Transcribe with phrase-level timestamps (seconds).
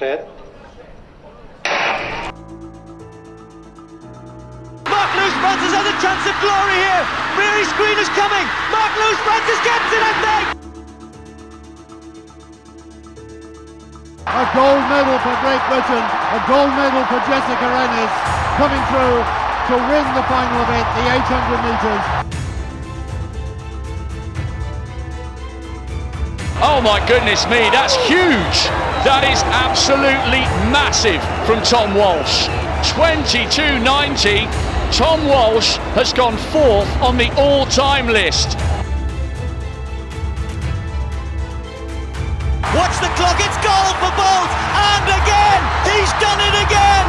[0.00, 0.24] said.
[4.88, 7.04] Mark Lewis Francis has a chance of glory here.
[7.36, 8.46] Maurice Greene is coming.
[8.72, 10.46] Mark Lewis Francis gets it, I think.
[14.24, 18.14] A gold medal for Great Britain, a gold medal for Jessica Ennis,
[18.56, 19.20] coming through
[19.68, 22.19] to win the final event, the 800 metres.
[26.62, 28.58] Oh my goodness me, that's huge.
[29.08, 32.52] That is absolutely massive from Tom Walsh.
[32.92, 33.80] 22.90.
[34.92, 38.60] Tom Walsh has gone fourth on the all-time list.
[42.76, 44.52] Watch the clock, it's goal for Bolt.
[44.52, 47.06] And again, he's done it again.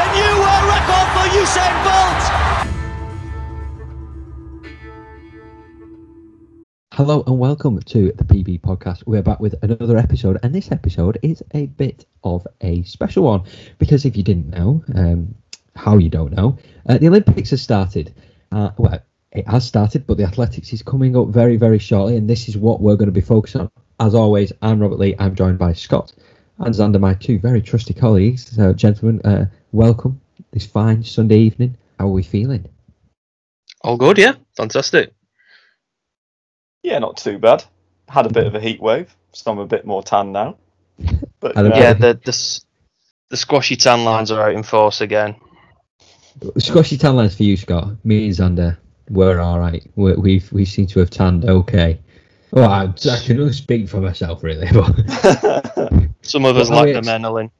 [0.00, 2.49] A new world record for Usain Bolt.
[7.00, 9.06] Hello and welcome to the PB podcast.
[9.06, 13.44] We're back with another episode, and this episode is a bit of a special one
[13.78, 15.34] because if you didn't know, um,
[15.74, 16.58] how you don't know,
[16.90, 18.14] uh, the Olympics has started.
[18.52, 18.98] Uh, well,
[19.32, 22.58] it has started, but the athletics is coming up very, very shortly, and this is
[22.58, 23.70] what we're going to be focusing on.
[23.98, 25.16] As always, I'm Robert Lee.
[25.18, 26.12] I'm joined by Scott
[26.58, 28.54] and Xander, my two very trusty colleagues.
[28.54, 30.20] So, gentlemen, uh, welcome
[30.50, 31.78] this fine Sunday evening.
[31.98, 32.68] How are we feeling?
[33.80, 34.34] All good, yeah.
[34.54, 35.14] Fantastic.
[36.82, 37.64] Yeah, not too bad.
[38.08, 40.56] Had a bit of a heat wave, so I'm a bit more tan now.
[41.40, 42.60] But Had a uh, Yeah, the, the
[43.30, 45.36] the squashy tan lines are out in force again.
[46.58, 47.92] Squashy tan lines for you, Scott.
[48.04, 48.76] Me and Xander,
[49.08, 49.88] we're all right.
[49.96, 51.98] We're, we've we seem to have tanned okay.
[52.50, 54.68] Well, I, I can only speak for myself, really.
[54.72, 57.50] But Some of us Well, lack the ex- melanin.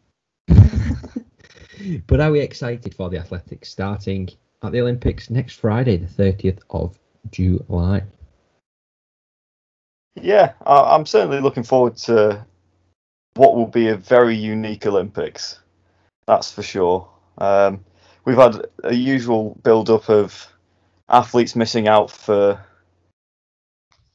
[2.06, 4.28] but are we excited for the athletics starting
[4.62, 6.98] at the Olympics next Friday, the thirtieth of
[7.30, 8.02] July?
[10.22, 12.44] Yeah, I, I'm certainly looking forward to
[13.34, 15.60] what will be a very unique Olympics.
[16.26, 17.08] That's for sure.
[17.38, 17.84] Um,
[18.24, 20.46] we've had a usual build-up of
[21.08, 22.64] athletes missing out for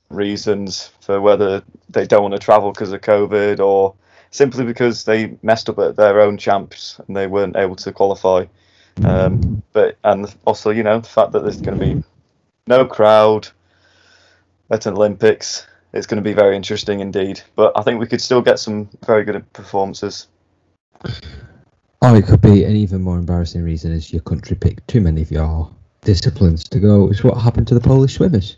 [0.09, 3.95] reasons, for whether they don't want to travel because of COVID or
[4.31, 8.45] simply because they messed up at their own champs and they weren't able to qualify.
[9.03, 12.03] Um, but and also, you know, the fact that there's going to be
[12.67, 13.47] no crowd
[14.69, 15.67] at an Olympics.
[15.95, 17.41] It's going to be very interesting indeed.
[17.55, 20.27] But I think we could still get some very good performances.
[22.01, 25.21] Oh, it could be an even more embarrassing reason is your country picked too many
[25.21, 27.09] of your disciplines to go.
[27.09, 28.57] It's what happened to the Polish swimmers.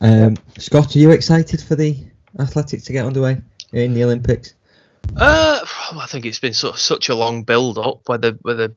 [0.00, 1.96] Um, Scott, are you excited for the
[2.40, 3.40] athletics to get underway
[3.72, 4.54] in the Olympics?
[5.16, 5.60] Uh,
[5.92, 8.08] I think it's been sort of such a long build up.
[8.08, 8.74] Whether whether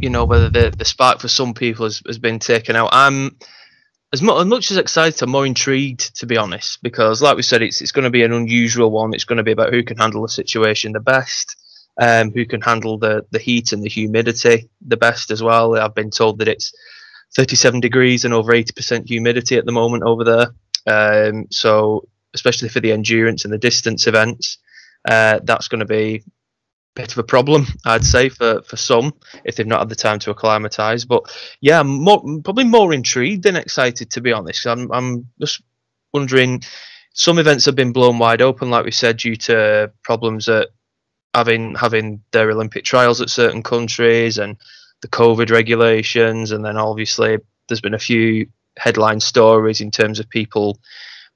[0.00, 2.90] you know whether the the spark for some people has, has been taken out.
[2.92, 3.36] I'm
[4.14, 7.42] as, mu- as much as excited, I'm more intrigued to be honest, because like we
[7.42, 9.12] said, it's it's going to be an unusual one.
[9.12, 11.56] It's going to be about who can handle the situation the best,
[12.00, 15.76] um, who can handle the the heat and the humidity the best as well.
[15.76, 16.72] I've been told that it's
[17.36, 20.48] 37 degrees and over 80% humidity at the moment over there.
[20.86, 24.58] Um, so especially for the endurance and the distance events,
[25.08, 26.22] uh, that's going to be
[26.94, 30.18] bit of a problem, I'd say, for, for some if they've not had the time
[30.20, 31.04] to acclimatise.
[31.04, 31.24] But
[31.60, 34.66] yeah, I'm more, probably more intrigued than excited to be honest.
[34.66, 35.62] I'm I'm just
[36.12, 36.62] wondering.
[37.16, 40.70] Some events have been blown wide open, like we said, due to problems at
[41.32, 44.56] having having their Olympic trials at certain countries and
[45.00, 47.38] the COVID regulations, and then obviously
[47.68, 48.46] there's been a few
[48.76, 50.78] headline stories in terms of people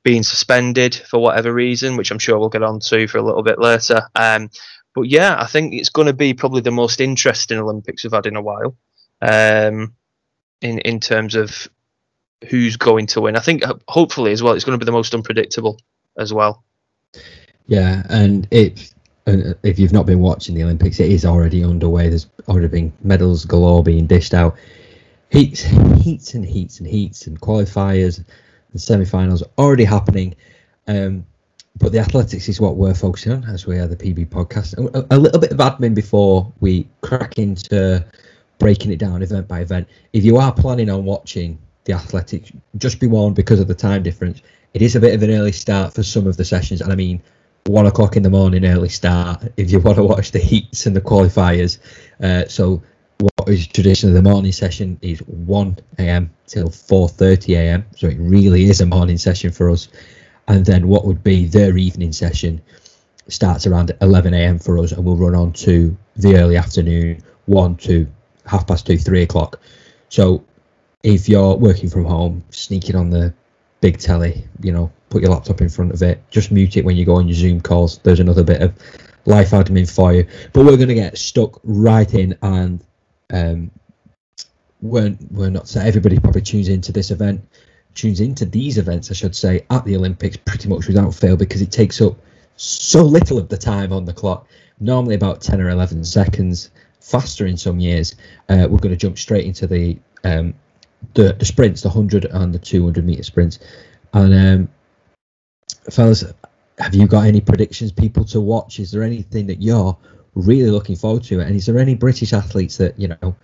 [0.04, 3.42] being suspended for whatever reason, which I'm sure we'll get on to for a little
[3.42, 4.02] bit later.
[4.14, 4.48] Um,
[4.98, 8.26] but yeah, I think it's going to be probably the most interesting Olympics we've had
[8.26, 8.76] in a while,
[9.22, 9.94] um,
[10.60, 11.68] in in terms of
[12.48, 13.36] who's going to win.
[13.36, 15.80] I think uh, hopefully as well, it's going to be the most unpredictable
[16.16, 16.64] as well.
[17.68, 18.92] Yeah, and it
[19.62, 22.08] if you've not been watching the Olympics, it is already underway.
[22.08, 24.56] There's already been medals galore being dished out.
[25.30, 25.62] Heats,
[26.02, 28.24] heats, and heats and heats, and qualifiers
[28.72, 30.34] and semi-finals already happening.
[30.88, 31.24] Um,
[31.78, 34.76] but the athletics is what we're focusing on as we are the PB podcast.
[34.94, 38.04] A, a little bit of admin before we crack into
[38.58, 39.88] breaking it down event by event.
[40.12, 44.02] If you are planning on watching the athletics, just be warned because of the time
[44.02, 44.42] difference.
[44.74, 46.96] It is a bit of an early start for some of the sessions, and I
[46.96, 47.22] mean
[47.66, 50.96] one o'clock in the morning early start if you want to watch the heats and
[50.96, 51.78] the qualifiers.
[52.22, 52.82] Uh, so
[53.20, 56.30] what is traditionally the morning session is 1 a.m.
[56.46, 57.86] till 4:30 a.m.
[57.96, 59.88] So it really is a morning session for us.
[60.48, 62.60] And then what would be their evening session
[63.28, 64.58] starts around 11 a.m.
[64.58, 68.06] for us, and we'll run on to the early afternoon, one to
[68.46, 69.60] half past two, three o'clock.
[70.08, 70.42] So
[71.02, 73.32] if you're working from home, sneaking on the
[73.80, 76.96] big telly, you know, put your laptop in front of it, just mute it when
[76.96, 77.98] you go on your Zoom calls.
[77.98, 78.74] There's another bit of
[79.26, 80.26] life admin for you.
[80.52, 82.82] But we're going to get stuck right in, and
[83.30, 83.70] um,
[84.80, 85.68] we're we're not.
[85.68, 87.46] So everybody probably tunes into this event,
[87.98, 91.60] tunes into these events, I should say, at the Olympics pretty much without fail because
[91.60, 92.16] it takes up
[92.56, 94.46] so little of the time on the clock.
[94.78, 98.14] Normally about ten or eleven seconds faster in some years.
[98.48, 100.54] Uh, we're going to jump straight into the um,
[101.14, 103.58] the, the sprints, the 100 and the 200 meter sprints.
[104.12, 104.68] And um,
[105.90, 106.24] fellas,
[106.78, 108.80] have you got any predictions, people to watch?
[108.80, 109.96] Is there anything that you're
[110.34, 111.40] really looking forward to?
[111.40, 113.36] And is there any British athletes that you know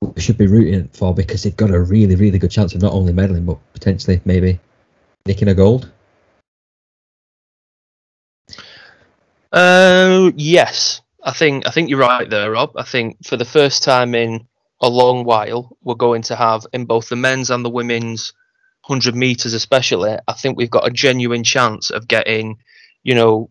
[0.00, 2.92] we should be rooting for because they've got a really, really good chance of not
[2.92, 4.58] only medaling but potentially maybe
[5.26, 5.90] nicking a gold?
[9.52, 12.72] Uh, yes, I think I think you're right there, Rob.
[12.76, 14.46] I think for the first time in
[14.80, 18.32] a long while, we're going to have in both the men's and the women's
[18.86, 20.16] 100 meters, especially.
[20.28, 22.58] I think we've got a genuine chance of getting,
[23.02, 23.50] you know,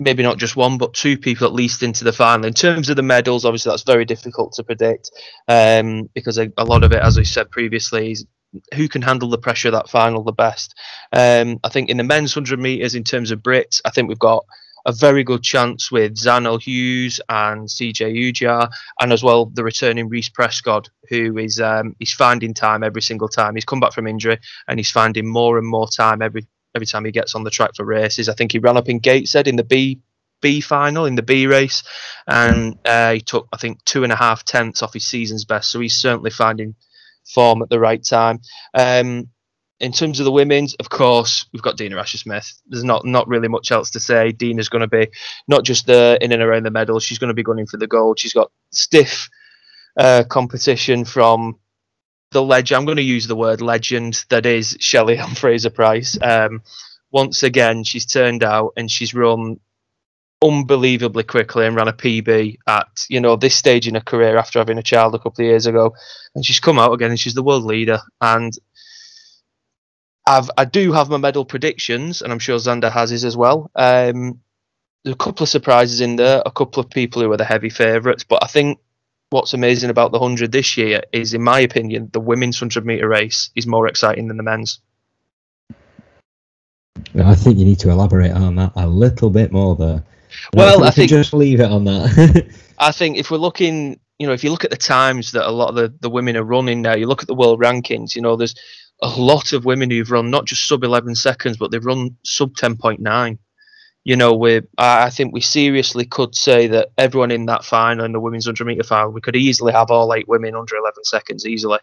[0.00, 2.46] maybe not just one, but two people at least into the final.
[2.46, 5.10] In terms of the medals, obviously that's very difficult to predict
[5.48, 8.26] um, because a, a, lot of it, as we said previously, is
[8.74, 10.74] who can handle the pressure of that final the best.
[11.12, 14.18] Um, I think in the men's 100 meters, in terms of Brits, I think we've
[14.18, 14.44] got
[14.86, 18.68] a very good chance with Zharnel Hughes and CJ Ujah,
[19.00, 23.28] and as well the returning Reece Prescod, who is um, he's finding time every single
[23.28, 23.54] time.
[23.54, 24.38] He's come back from injury
[24.68, 27.70] and he's finding more and more time every every time he gets on the track
[27.76, 28.28] for races.
[28.28, 30.00] I think he ran up in Gateshead in the B
[30.40, 31.82] B final in the B race,
[32.26, 35.70] and uh, he took I think two and a half tenths off his season's best.
[35.70, 36.74] So he's certainly finding
[37.24, 38.40] form at the right time.
[38.74, 39.28] Um,
[39.80, 42.60] in terms of the women's, of course, we've got Dina Asher Smith.
[42.68, 44.32] There's not not really much else to say.
[44.32, 45.08] Dina's going to be
[45.48, 47.00] not just the in and around the medal.
[47.00, 48.18] She's going to be gunning for the gold.
[48.18, 49.28] She's got stiff
[49.96, 51.58] uh, competition from
[52.34, 52.78] the legend.
[52.78, 54.24] I'm going to use the word legend.
[54.28, 56.18] That is Shelly-Ann Fraser Pryce.
[56.20, 56.62] Um,
[57.10, 59.60] once again, she's turned out and she's run
[60.42, 64.58] unbelievably quickly and ran a PB at you know this stage in her career after
[64.58, 65.94] having a child a couple of years ago,
[66.34, 68.00] and she's come out again and she's the world leader.
[68.20, 68.52] And
[70.26, 73.70] I've, I do have my medal predictions, and I'm sure Xander has his as well.
[73.76, 74.40] Um,
[75.04, 77.70] there's a couple of surprises in there, a couple of people who are the heavy
[77.70, 78.80] favourites, but I think
[79.34, 83.08] what's amazing about the 100 this year is, in my opinion, the women's 100 metre
[83.08, 84.78] race is more exciting than the men's.
[87.16, 90.04] I think you need to elaborate on that a little bit more there.
[90.52, 92.48] Well, uh, I, I think just leave it on that.
[92.78, 95.50] I think if we're looking, you know, if you look at the times that a
[95.50, 98.22] lot of the, the women are running now, you look at the world rankings, you
[98.22, 98.54] know, there's
[99.02, 102.54] a lot of women who've run not just sub 11 seconds, but they've run sub
[102.54, 103.38] 10.9.
[104.04, 108.12] You know, we I think we seriously could say that everyone in that final, in
[108.12, 111.46] the women's 100 meter final, we could easily have all eight women under 11 seconds
[111.46, 111.78] easily.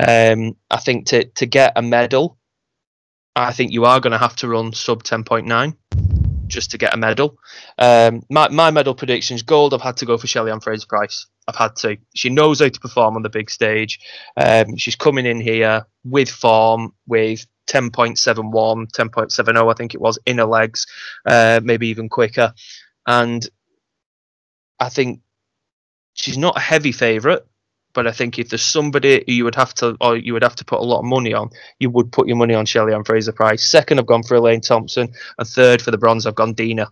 [0.00, 2.38] Um, I think to to get a medal,
[3.36, 6.19] I think you are going to have to run sub 10.9
[6.50, 7.38] just to get a medal.
[7.78, 11.26] Um, my, my medal predictions gold, I've had to go for Shelly-Ann Fraser-Pryce.
[11.48, 11.96] I've had to.
[12.14, 14.00] She knows how to perform on the big stage.
[14.36, 20.38] Um, she's coming in here with form, with 10.71, 10.70, I think it was, in
[20.38, 20.86] her legs,
[21.24, 22.52] uh, maybe even quicker.
[23.06, 23.48] And
[24.78, 25.20] I think
[26.14, 27.42] she's not a heavy favourite,
[27.92, 30.64] but I think if there's somebody you would have to, or you would have to
[30.64, 33.64] put a lot of money on, you would put your money on Shelly-Ann Fraser Pryce.
[33.64, 36.88] Second, I've gone for Elaine Thompson, and third for the bronze, I've gone Dina.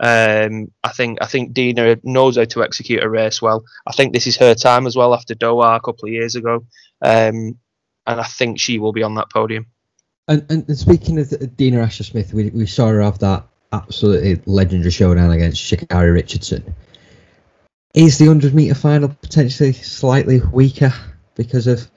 [0.00, 3.64] Um, I think I think Dina knows how to execute a race well.
[3.86, 6.64] I think this is her time as well after Doha a couple of years ago,
[7.00, 7.58] um,
[8.06, 9.66] and I think she will be on that podium.
[10.28, 14.90] And, and speaking of Dina Asher Smith, we, we saw her have that absolutely legendary
[14.90, 16.74] showdown against Sha'Carri Richardson.
[17.94, 20.92] Is the 100 metre final potentially slightly weaker
[21.34, 21.90] because of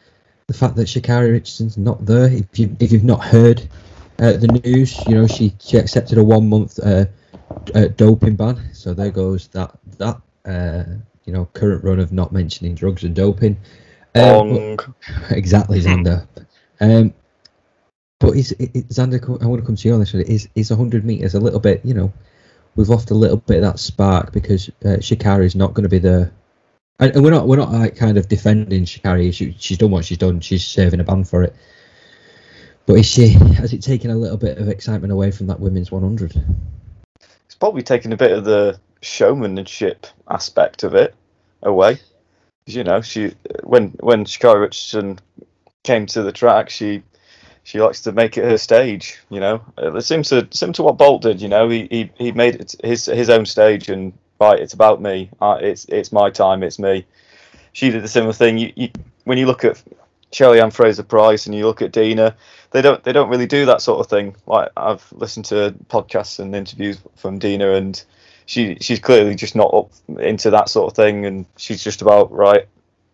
[0.47, 2.27] the fact that Sha'Carri Richardson's not there?
[2.27, 3.67] If, you, if you've not heard
[4.19, 7.05] uh, the news, you know, she, she accepted a one month uh,
[7.73, 8.73] uh, doping ban.
[8.73, 10.83] So there goes that that uh,
[11.25, 13.57] you know current run of not mentioning drugs and doping.
[14.13, 14.77] Um,
[15.29, 16.27] exactly, Xander.
[16.79, 17.13] Um,
[18.19, 19.21] but is, is Xander?
[19.41, 20.23] I want to come to you on this one.
[20.23, 21.83] Is is hundred meters a little bit?
[21.83, 22.13] You know,
[22.75, 25.89] we've lost a little bit of that spark because uh, Sha'Carri is not going to
[25.89, 26.32] be there.
[27.00, 29.34] And, and we're not we're not like kind of defending Sha'Carri.
[29.34, 30.39] She, she's done what she's done.
[30.39, 31.55] She's serving a ban for it.
[32.86, 33.29] But is she?
[33.29, 36.44] Has it taken a little bit of excitement away from that women's 100?
[37.55, 41.15] it's probably taken a bit of the showmanship aspect of it
[41.63, 42.00] away.
[42.65, 45.20] You know, she when when Sha'Carri Richardson
[45.84, 47.03] came to the track, she
[47.65, 49.19] she likes to make it her stage.
[49.29, 51.41] You know, it seems to similar to what Bolt did.
[51.41, 55.01] You know, he he, he made it his his own stage and right, it's about
[55.01, 55.31] me.
[55.41, 56.62] Uh, it's it's my time.
[56.62, 57.05] It's me.
[57.74, 58.60] She did the similar thing.
[58.60, 58.89] You, you
[59.24, 59.81] when you look at
[60.31, 62.36] Shelly-Ann Fraser Pryce and you look at Dina,
[62.69, 64.36] they don't they don't really do that sort of thing.
[64.45, 68.01] Like I've listened to podcasts and interviews from Dina, and
[68.45, 72.31] she she's clearly just not up into that sort of thing, and she's just about
[72.31, 72.67] right.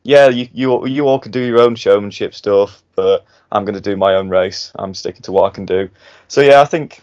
[0.03, 3.81] Yeah, you you you all can do your own showmanship stuff, but I'm going to
[3.81, 4.72] do my own race.
[4.75, 5.89] I'm sticking to what I can do.
[6.27, 7.01] So yeah, I think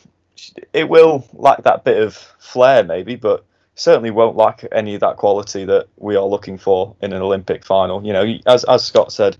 [0.73, 5.17] it will lack that bit of flair maybe, but certainly won't lack any of that
[5.17, 8.05] quality that we are looking for in an Olympic final.
[8.05, 9.37] You know, as as Scott said,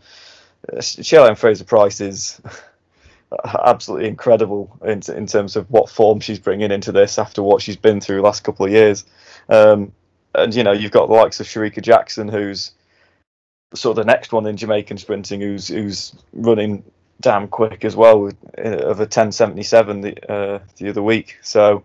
[0.81, 2.41] Shelly Fraser Pryce is
[3.45, 7.77] absolutely incredible in in terms of what form she's bringing into this after what she's
[7.77, 9.05] been through the last couple of years.
[9.49, 9.93] Um,
[10.35, 12.73] and you know, you've got the likes of Shericka Jackson, who's
[13.75, 16.85] sort of the next one in Jamaican sprinting, who's who's running
[17.21, 21.39] damn quick as well with, uh, of a 1077 the uh, the other week.
[21.43, 21.85] So,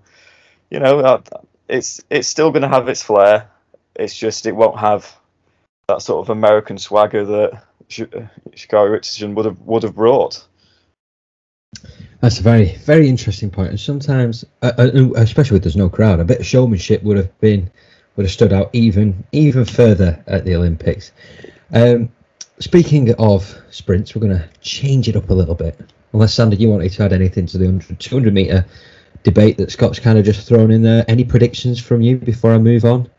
[0.70, 1.22] you know, uh,
[1.68, 3.50] it's it's still going to have its flair.
[3.96, 5.16] It's just it won't have
[5.88, 10.46] that sort of American swagger that Sha'Carri Richardson would have would have brought.
[12.22, 16.20] That's a very very interesting point, and sometimes, uh, uh especially with there's no crowd,
[16.20, 17.70] a bit of showmanship would have been
[18.16, 21.12] would have stood out even even further at the Olympics.
[21.74, 22.10] Um,
[22.60, 25.80] speaking of sprints, we're going to change it up a little bit.
[26.14, 28.66] Unless Sandy, you wanted to add anything to the 100, 200 meter
[29.24, 31.06] debate that Scott's kind of just thrown in there.
[31.08, 33.10] Any predictions from you before I move on?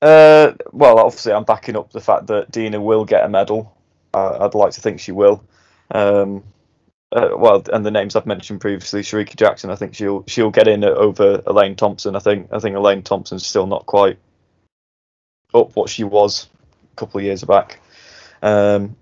[0.00, 3.76] Uh, well, obviously, I'm backing up the fact that Dina will get a medal.
[4.12, 5.44] Uh, I'd like to think she will.
[5.92, 6.42] Um,
[7.12, 10.66] uh, well, and the names I've mentioned previously, Shericka Jackson, I think she'll she'll get
[10.66, 12.16] in over Elaine Thompson.
[12.16, 14.18] I think I think Elaine Thompson's still not quite
[15.54, 16.48] up what she was
[16.92, 17.80] a couple of years back.
[18.42, 18.96] Um,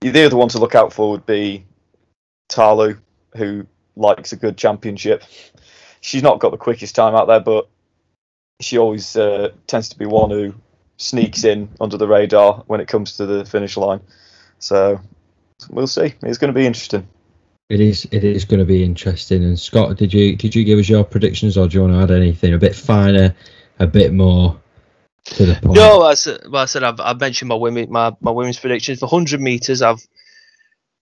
[0.00, 1.64] the other one to look out for would be
[2.48, 2.96] Ta Lou,
[3.36, 3.66] who
[3.96, 5.24] likes a good championship.
[6.00, 7.68] She's not got the quickest time out there, but
[8.60, 10.54] she always uh, tends to be one who
[10.96, 14.00] sneaks in under the radar when it comes to the finish line.
[14.58, 15.00] So
[15.70, 16.14] we'll see.
[16.22, 17.06] It's going to be interesting.
[17.68, 18.06] It is.
[18.10, 19.44] It is going to be interesting.
[19.44, 22.14] And Scott, did you did you give us your predictions, or do you want to
[22.14, 23.34] add anything a bit finer,
[23.78, 24.58] a bit more
[25.24, 25.76] to the point?
[25.76, 29.00] No, I said, well, I said I've, I've mentioned my women my, my women's predictions
[29.00, 29.82] for hundred meters.
[29.82, 30.06] I've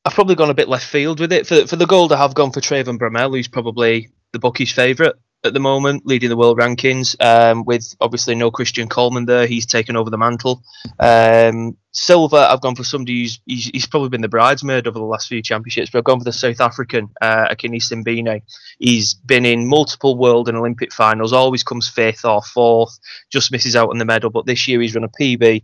[0.06, 1.48] I've probably gone a bit left field with it.
[1.48, 5.16] For for the gold, I have gone for Trayvon Bromell, who's probably the bookies' favourite
[5.44, 7.16] at the moment, leading the world rankings.
[7.24, 10.62] Um, with obviously no Christian Coleman there, he's taken over the mantle.
[11.00, 15.06] Um, silver, I've gone for somebody who's he's, he's, probably been the bridesmaid over the
[15.06, 18.42] last few championships, but I've gone for the South African uh, Akani Simbine.
[18.80, 22.98] He's been in multiple world and Olympic finals, always comes fifth or fourth,
[23.32, 24.30] just misses out on the medal.
[24.30, 25.64] But this year he's run a PB.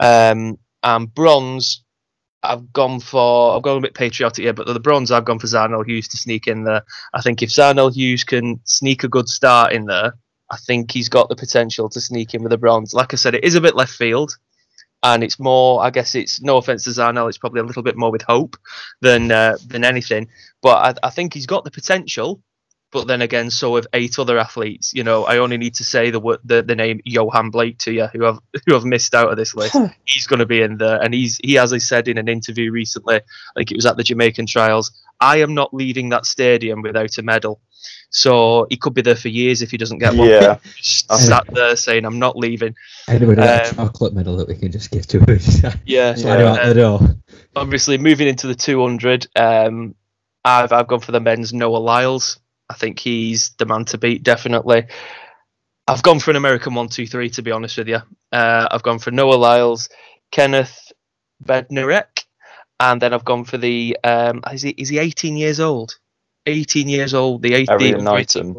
[0.00, 1.82] Um, and bronze,
[2.44, 5.46] I've gone for I've gone a bit patriotic here, but the bronze I've gone for
[5.46, 6.82] Zharnel Hughes to sneak in there.
[7.12, 10.14] I think if Zharnel Hughes can sneak a good start in there,
[10.50, 12.94] I think he's got the potential to sneak in with the bronze.
[12.94, 14.36] Like I said, it is a bit left field,
[15.02, 15.82] and it's more.
[15.82, 18.56] I guess it's no offense to Zharnel, it's probably a little bit more with hope
[19.00, 20.28] than uh, than anything.
[20.62, 22.42] But I, I think he's got the potential.
[22.94, 24.94] But then again, so have eight other athletes.
[24.94, 28.06] You know, I only need to say the the, the name Yohan Blake to you,
[28.06, 29.76] who have who have missed out of this list.
[30.04, 32.70] he's going to be in there, and he's he as I said in an interview
[32.70, 33.20] recently, I
[33.56, 34.92] think it was at the Jamaican trials.
[35.20, 37.60] I am not leaving that stadium without a medal.
[38.10, 40.28] So he could be there for years if he doesn't get one.
[40.28, 42.76] Yeah, sat there saying, "I'm not leaving."
[43.08, 45.64] Anybody um, a chocolate medal that we can just give to us?
[45.84, 46.48] yeah, yeah.
[46.48, 47.00] out the door.
[47.56, 49.96] Obviously, moving into the 200, um,
[50.44, 52.38] I've I've gone for the men's Noah Lyles.
[52.68, 54.86] I think he's the man to beat, definitely.
[55.86, 57.28] I've gone for an American one, two, three.
[57.30, 58.00] To be honest with you,
[58.32, 59.90] uh, I've gone for Noah Lyles,
[60.32, 60.92] Kenneth
[61.44, 62.24] Bednarek,
[62.80, 63.96] and then I've gone for the.
[64.02, 65.98] Um, is he is he 18 years old?
[66.46, 67.42] 18 years old.
[67.42, 68.54] The 18 Erriyon Knighton.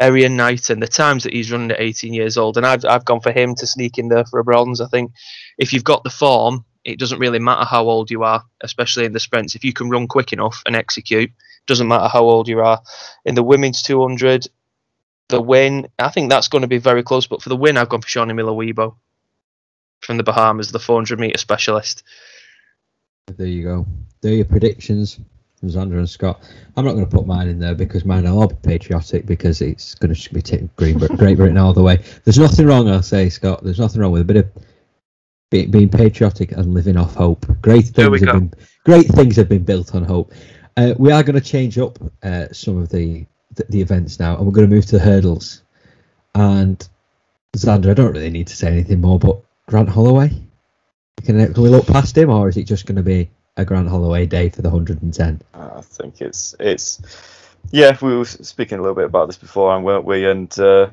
[0.00, 0.80] Erriyon Knighton.
[0.80, 3.54] The times that he's running at 18 years old, and I've I've gone for him
[3.56, 4.80] to sneak in there for a bronze.
[4.80, 5.12] I think
[5.58, 9.12] if you've got the form, it doesn't really matter how old you are, especially in
[9.12, 9.54] the sprints.
[9.54, 11.30] If you can run quick enough and execute,
[11.66, 12.82] doesn't matter how old you are.
[13.24, 14.46] In the women's 200,
[15.28, 17.26] the win, I think that's going to be very close.
[17.26, 18.94] But for the win, I've gone for Shaunae Miller-Uibo
[20.00, 22.02] from the Bahamas, the 400 meter specialist.
[23.26, 23.86] There you go.
[24.20, 25.18] There are your predictions
[25.58, 26.42] from Xander and Scott.
[26.76, 29.94] I'm not going to put mine in there because mine are all patriotic because it's
[29.94, 32.02] going to be taking Great Britain all the way.
[32.24, 33.64] There's nothing wrong, I'll say, Scott.
[33.64, 34.50] There's nothing wrong with a bit of
[35.50, 37.46] being patriotic and living off hope.
[37.62, 38.52] Great things have been
[38.84, 40.32] great things have been built on hope.
[40.76, 44.36] Uh, we are going to change up uh, some of the, the, the events now,
[44.36, 45.62] and we're going to move to hurdles.
[46.34, 46.86] And
[47.56, 50.30] Xander, I don't really need to say anything more, but Grant Holloway,
[51.24, 53.88] can, can we look past him, or is it just going to be a Grant
[53.88, 55.42] Holloway day for the 110?
[55.54, 57.00] I think it's it's
[57.70, 57.96] yeah.
[58.02, 60.26] We were speaking a little bit about this before, and weren't we?
[60.26, 60.90] And uh,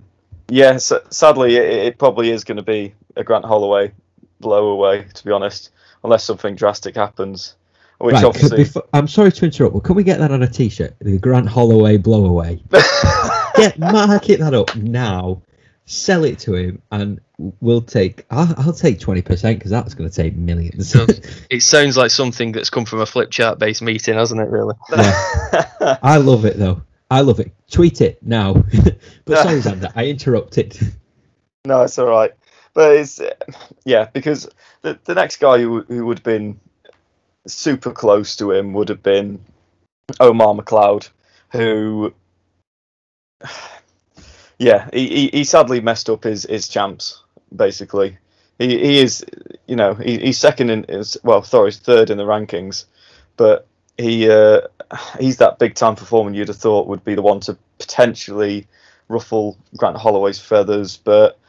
[0.47, 3.91] yeah, sadly, it, it probably is going to be a Grant Holloway
[4.39, 5.07] blow away.
[5.13, 5.71] To be honest,
[6.03, 7.55] unless something drastic happens.
[8.01, 8.63] Which right, obviously...
[8.63, 10.95] Before, I'm sorry to interrupt, but can we get that on a T-shirt?
[10.99, 12.61] The Grant Holloway blowaway.
[13.55, 15.41] get mark it that up now.
[15.85, 17.21] sell it to him, and
[17.59, 18.25] we'll take.
[18.31, 20.95] I'll, I'll take twenty percent because that's going to take millions.
[21.49, 24.49] it sounds like something that's come from a flip chart based meeting, hasn't it?
[24.49, 24.75] Really?
[24.91, 25.97] Yeah.
[26.01, 26.81] I love it though.
[27.09, 27.51] I love it.
[27.69, 28.53] Tweet it now.
[29.25, 30.77] but sorry, Xander, I interrupted.
[31.65, 32.31] No, it's all right.
[32.73, 33.21] But it's
[33.83, 34.49] yeah, because
[34.81, 36.59] the the next guy who who would have been
[37.47, 39.39] super close to him would have been
[40.19, 41.09] Omar McLeod,
[41.51, 42.13] who
[44.59, 47.23] yeah, he, he, he sadly messed up his, his champs,
[47.55, 48.17] basically.
[48.59, 49.25] He he is
[49.65, 52.85] you know, he, he's second in is well, sorry, third in the rankings,
[53.37, 53.67] but
[53.97, 54.61] he uh,
[55.19, 58.67] he's that big time performer you'd have thought would be the one to potentially
[59.07, 61.39] ruffle Grant Holloway's feathers, but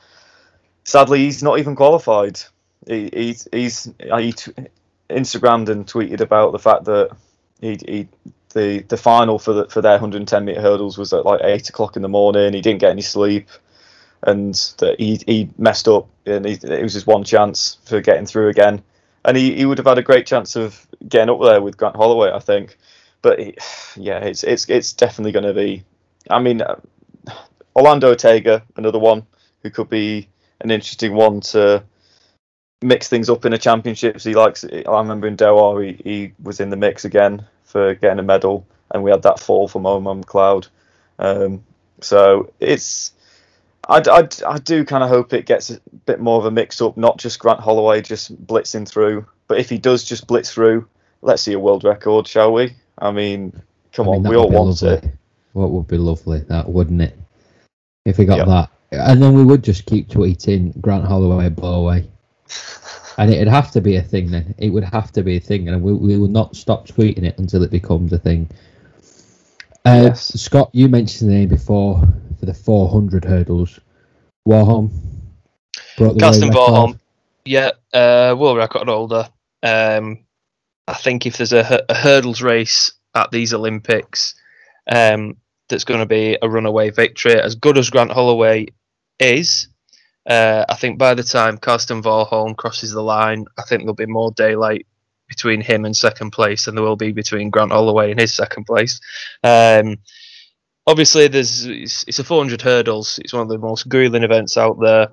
[0.85, 2.41] sadly he's not even qualified.
[2.87, 4.35] He, he's he's he
[5.11, 7.11] Instagrammed and tweeted about the fact that
[7.61, 8.09] he, he
[8.53, 11.97] the the final for the, for their 110 meter hurdles was at like eight o'clock
[11.97, 12.53] in the morning.
[12.53, 13.49] He didn't get any sleep,
[14.23, 18.27] and that he he messed up, and he, it was his one chance for getting
[18.27, 18.83] through again.
[19.25, 21.95] And he, he would have had a great chance of getting up there with Grant
[21.95, 22.77] Holloway, I think.
[23.23, 23.57] But he,
[23.97, 25.85] yeah, it's it's it's definitely going to be.
[26.31, 26.81] I mean, uh,
[27.75, 29.27] Orlando Ortega, another one
[29.63, 30.29] who could be
[30.61, 31.83] an interesting one to
[32.83, 34.25] mix things up in a championships.
[34.25, 34.65] He likes.
[34.65, 38.67] I remember in Doha, he, he was in the mix again for getting a medal,
[38.91, 40.69] and we had that fall from Omar McLeod.
[41.19, 41.65] Um,
[42.01, 43.13] so it's.
[43.89, 46.81] I, I, I do kind of hope it gets a bit more of a mix
[46.81, 50.87] up, not just Grant Holloway just blitzing through, but if he does just blitz through,
[51.21, 52.77] let's see a world record, shall we?
[52.99, 53.61] I mean,
[53.93, 55.09] come I mean, on, we all want lovely.
[55.09, 55.15] it.
[55.53, 57.19] What would be lovely, that wouldn't it?
[58.05, 58.47] If we got yep.
[58.47, 62.09] that, and then we would just keep tweeting Grant Holloway blow away
[63.19, 64.55] and it'd have to be a thing then.
[64.59, 67.39] It would have to be a thing, and we, we will not stop tweeting it
[67.39, 68.49] until it becomes a thing.
[69.85, 70.41] Uh, yes.
[70.41, 72.03] Scott, you mentioned the name before
[72.39, 73.81] for the 400 hurdles.
[74.49, 74.91] Warholm.
[75.97, 76.99] Karsten Warholm.
[77.45, 79.29] Yeah, uh, world record holder.
[79.63, 80.25] Um,
[80.89, 84.35] I think if there's a, a, hurdles race at these Olympics
[84.91, 85.37] um,
[85.69, 88.67] that's going to be a runaway victory, as good as Grant Holloway
[89.19, 89.69] is,
[90.27, 94.07] uh, I think by the time Karsten Warholm crosses the line, I think there'll be
[94.07, 94.87] more daylight
[95.29, 98.65] between him and second place than there will be between Grant Holloway and his second
[98.65, 99.01] place.
[99.43, 99.97] Um,
[100.87, 103.19] obviously, there's it's, it's, a 400 hurdles.
[103.25, 105.09] It's one of the most grueling events out there.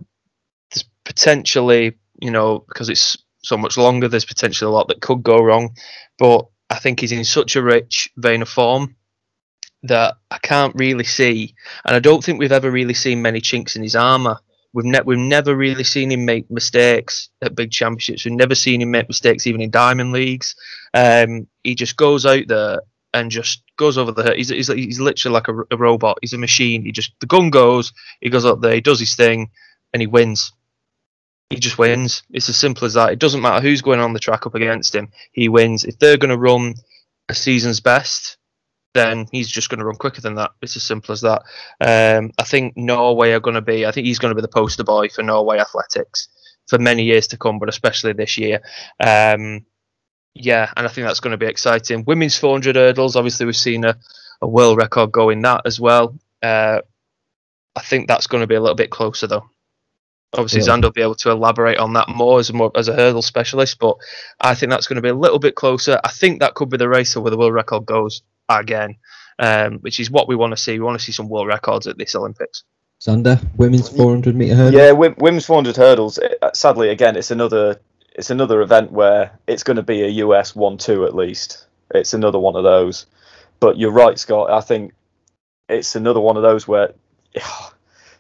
[0.72, 5.24] There's potentially, you know, because it's so much longer, there's potentially a lot that could
[5.24, 5.76] go wrong.
[6.18, 8.96] But I think he's in such a rich vein of form
[9.84, 13.76] that I can't really see, and I don't think we've ever really seen many chinks
[13.78, 14.40] in his armour.
[14.74, 18.26] We've, ne- we've never really seen him make mistakes at big championships.
[18.26, 20.56] We've never seen him make mistakes even in diamond leagues.
[20.94, 22.82] Um, he just goes out there
[23.14, 24.36] and just goes over the.
[24.36, 26.20] He's he's, he's literally like a, a, robot.
[26.22, 26.84] He's a machine.
[26.84, 27.94] He just the gun goes.
[28.22, 28.76] He goes up there.
[28.76, 29.50] He does his thing,
[29.94, 30.52] and he wins.
[31.50, 32.22] He just wins.
[32.30, 33.12] It's as simple as that.
[33.12, 35.12] It doesn't matter who's going on the track up against him.
[35.32, 35.84] He wins.
[35.84, 36.76] If they're going to run
[37.28, 38.38] a season's best,
[38.94, 40.52] then he's just going to run quicker than that.
[40.62, 41.44] It's as simple as that.
[41.80, 43.86] Um, I think Norway are going to be.
[43.86, 46.28] I think he's going to be the poster boy for Norway athletics
[46.68, 48.62] for many years to come, but especially this year.
[49.00, 49.66] Um,
[50.34, 52.04] yeah, and I think that's going to be exciting.
[52.06, 53.16] Women's 400 hurdles.
[53.16, 53.98] Obviously, we've seen a,
[54.42, 56.18] a world record go in that as well.
[56.42, 56.80] Uh,
[57.76, 59.50] I think that's going to be a little bit closer though.
[60.34, 60.78] Obviously, yeah.
[60.78, 63.80] Will be able to elaborate on that more as a more as a hurdle specialist,
[63.80, 63.98] but
[64.40, 66.00] I think that's going to be a little bit closer.
[66.04, 68.96] I think that could be the race where the world record goes again,
[69.38, 70.74] um, which is what we want to see.
[70.74, 72.64] We want to see some world records at this Olympics.
[73.02, 74.74] Xander, women's 400 meter hurdles.
[74.74, 76.20] Yeah, women's 400 hurdles.
[76.20, 77.80] Uh, sadly, again, it's another
[78.14, 81.68] it's another event where it's going to be a US one-two at least.
[81.92, 83.06] It's another one of those.
[83.62, 84.52] But you're right, Scott.
[84.52, 84.94] I think
[85.70, 86.94] it's another one of those where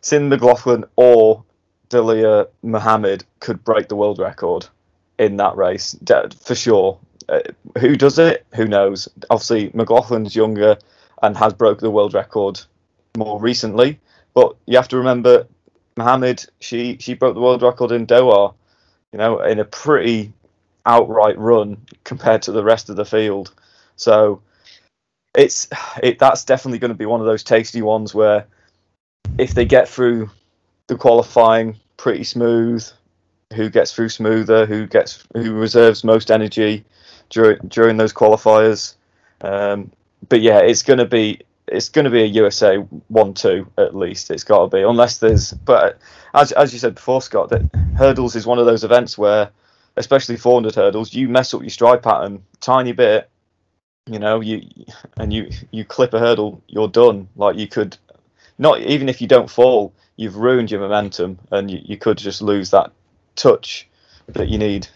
[0.02, 1.44] Syd McLaughlin or
[1.90, 4.68] Dalilah Muhammad could break the world record
[5.18, 5.98] in that race
[6.44, 6.98] for sure.
[7.30, 7.42] Uh,
[7.78, 8.46] who does it?
[8.56, 9.08] Who knows?
[9.30, 10.78] Obviously, McLaughlin's younger
[11.22, 12.60] and has broke the world record
[13.18, 14.00] more recently.
[14.34, 15.48] But you have to remember,
[15.98, 18.54] Muhammad, she she broke the world record in Doha,
[19.12, 20.34] you know, in a pretty
[20.86, 23.54] outright run compared to the rest of the field.
[23.96, 24.42] So
[25.36, 25.68] it's
[26.02, 28.46] it that's definitely going to be one of those tasty ones where
[29.38, 30.32] if they get through
[30.88, 32.88] the qualifying pretty smooth,
[33.54, 36.86] who gets through smoother, who gets who reserves most energy,
[37.30, 38.96] during during those qualifiers.
[39.42, 39.92] Um,
[40.28, 43.96] but yeah, it's going to be it's going to be a USA one two at
[43.96, 44.32] least.
[44.32, 45.54] It's got to be unless there's.
[45.54, 46.00] But
[46.34, 49.50] as as you said before, Scott, that hurdles is one of those events where,
[49.98, 53.30] especially 400 hurdles, you mess up your stride pattern tiny bit,
[54.06, 54.62] you know, you
[55.18, 57.30] and you you clip a hurdle, you're done.
[57.36, 57.98] Like you could
[58.58, 62.42] not even if you don't fall, you've ruined your momentum, and you, you could just
[62.42, 62.92] lose that
[63.36, 63.88] touch
[64.28, 64.88] that you need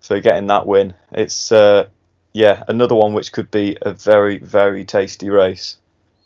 [0.00, 0.94] for getting that win.
[1.12, 1.88] It's uh,
[2.32, 5.76] yeah, another one which could be a very very tasty race.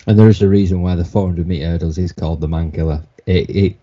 [0.07, 3.03] And there is a reason why the 400 meter hurdles is called the man killer.
[3.27, 3.77] It, it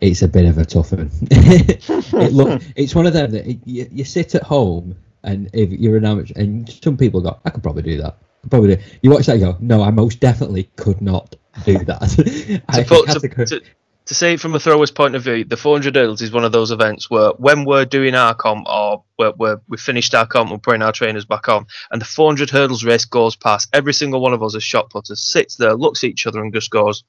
[0.00, 1.10] it's a bit of a tough one.
[1.30, 5.70] it look, it's one of them that it, you, you sit at home and if
[5.70, 8.16] you're an amateur, and some people go, I could probably do that.
[8.42, 8.82] Could probably do.
[9.02, 12.62] You watch that, and go, no, I most definitely could not do that.
[12.68, 13.66] I to, put, have to, to go-
[14.10, 16.50] to, say it from a thrower's point of view, the 400 hurdles is one of
[16.50, 20.50] those events where when we're doing our comp or we're, we're, we've finished our comp,
[20.50, 24.20] we're putting our trainers back on, and the 400 hurdles race goes past, every single
[24.20, 27.04] one of us as shot putters sits there, looks at each other, and just goes,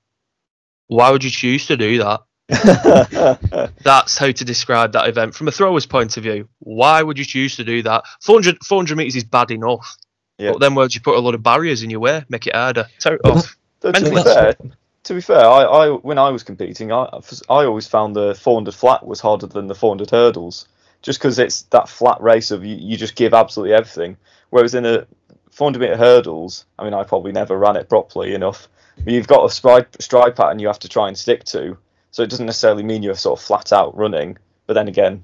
[0.88, 2.22] Why would you choose to do that?
[3.84, 6.50] That's how to describe that event from a thrower's point of view.
[6.60, 8.04] Why would you choose to do that?
[8.22, 9.96] 400, 400 meters is bad enough.
[10.38, 10.52] Yeah.
[10.52, 12.26] But then where would you put a lot of barriers in your way?
[12.30, 12.88] Make it harder.
[13.00, 13.58] Tear it off.
[13.80, 17.06] Though, to be Mentally, to be fair, I, I when I was competing, I
[17.50, 20.68] I always found the 400 flat was harder than the 400 hurdles,
[21.02, 24.18] just because it's that flat race of you, you just give absolutely everything.
[24.52, 25.08] Whereas in a
[25.52, 28.68] 400 meter hurdles, I mean, I probably never ran it properly enough.
[29.06, 31.78] You've got a stride stride pattern you have to try and stick to,
[32.12, 34.38] so it doesn't necessarily mean you're sort of flat out running.
[34.68, 35.24] But then again,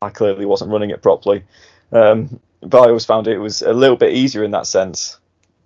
[0.00, 1.44] I clearly wasn't running it properly.
[1.92, 5.18] Um, but I always found it was a little bit easier in that sense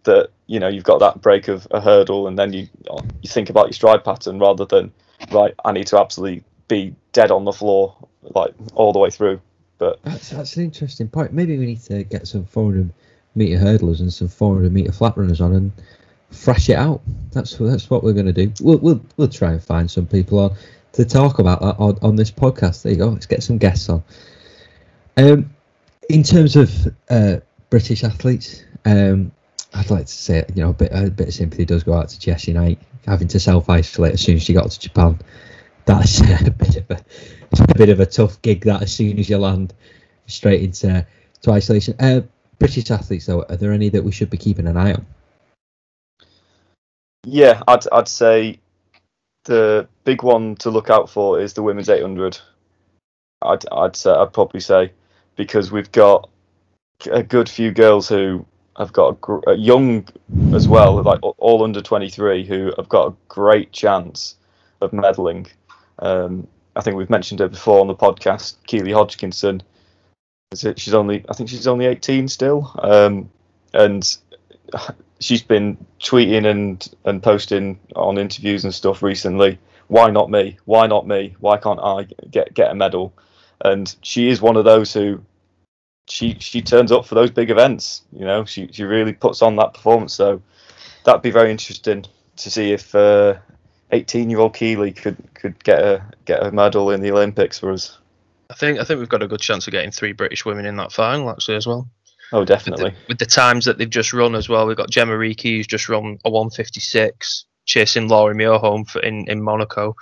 [0.06, 2.68] that you know you've got that break of a hurdle and then you
[3.22, 4.92] you think about your stride pattern rather than
[5.30, 9.40] right I need to absolutely be dead on the floor like all the way through.
[9.78, 11.32] But That's, that's an interesting point.
[11.32, 12.90] Maybe we need to get some 400
[13.34, 15.72] meter hurdlers and some 400 meter flat runners on and
[16.30, 17.02] thrash it out.
[17.32, 18.52] That's that's what we're going to do.
[18.60, 20.56] We'll, we'll we'll try and find some people on
[20.92, 22.82] to talk about that on, on this podcast.
[22.82, 23.08] There you go.
[23.08, 24.02] Let's get some guests on.
[25.18, 25.50] Um,
[26.08, 26.72] in terms of
[27.10, 27.36] uh,
[27.68, 29.32] British athletes, um,
[29.76, 32.08] I'd like to say you know a bit a bit of sympathy does go out
[32.08, 35.18] to Jessie Knight having to self isolate as soon as she got to Japan.
[35.84, 37.00] That's a bit of a,
[37.68, 38.64] a bit of a tough gig.
[38.64, 39.74] That as soon as you land
[40.26, 41.06] straight into
[41.42, 41.94] to isolation.
[42.00, 42.22] Uh,
[42.58, 45.06] British athletes, though, are there any that we should be keeping an eye on?
[47.26, 48.60] yeah, I'd I'd say
[49.44, 52.38] the big one to look out for is the women's 800.
[53.42, 54.92] I'd I'd say I'd probably say
[55.34, 56.30] because we've got
[57.10, 58.46] a good few girls who
[58.78, 60.06] have got a, gr- a young
[60.52, 64.36] as well, like all under 23, who have got a great chance
[64.80, 65.48] of medaling.
[65.98, 69.62] Um, I think we've mentioned her before on the podcast, Keely Hodgkinson.
[70.54, 73.30] She's only, I think she's only 18 still, um,
[73.72, 74.16] and
[75.20, 79.58] she's been tweeting and and posting on interviews and stuff recently.
[79.88, 80.58] Why not me?
[80.64, 81.34] Why not me?
[81.40, 83.14] Why can't I get get a medal?
[83.62, 85.22] And she is one of those who
[86.08, 88.02] she she turns up for those big events.
[88.12, 90.14] You know, she she really puts on that performance.
[90.14, 90.40] So
[91.04, 92.04] that'd be very interesting
[92.36, 93.36] to see if uh,
[93.92, 97.72] 18 year old Keely could could get a get a medal in the Olympics for
[97.72, 97.98] us.
[98.50, 100.76] I think I think we've got a good chance of getting three British women in
[100.76, 101.88] that final actually as well.
[102.32, 102.94] Oh, With the, definitely.
[103.08, 105.88] with the times that they've just run as well, we've got Gemma Reekie who's just
[105.88, 109.94] run a 156, chasing Laura Muir home for, in in Monaco,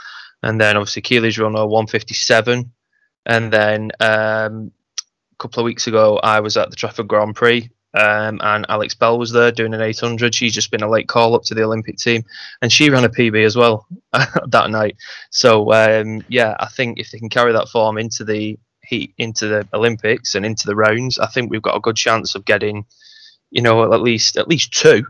[0.43, 2.73] and then obviously Keely's run a 157,
[3.27, 4.73] and then um,
[5.39, 7.71] couple of weeks ago I was at the Trafford Grand Prix.
[7.97, 10.35] Um, and Alex Bell was there doing an 800.
[10.35, 12.25] She's just been a late call up to the Olympic team,
[12.61, 14.97] and she ran a PB as well that night.
[15.31, 19.47] So um, yeah, I think if they can carry that form into the heat into
[19.47, 22.85] the Olympics and into the rounds, I think we've got a good chance of getting,
[23.51, 25.07] you know, at least at least two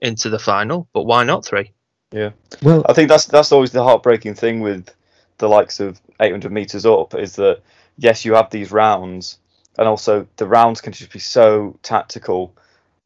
[0.00, 0.88] into the final.
[0.92, 1.72] But why not three?
[2.12, 2.30] Yeah,
[2.62, 4.94] Well, I think that's that's always the heartbreaking thing with
[5.38, 7.60] the likes of 800 meters up is that
[7.96, 9.38] yes, you have these rounds,
[9.78, 12.52] and also the rounds can just be so tactical,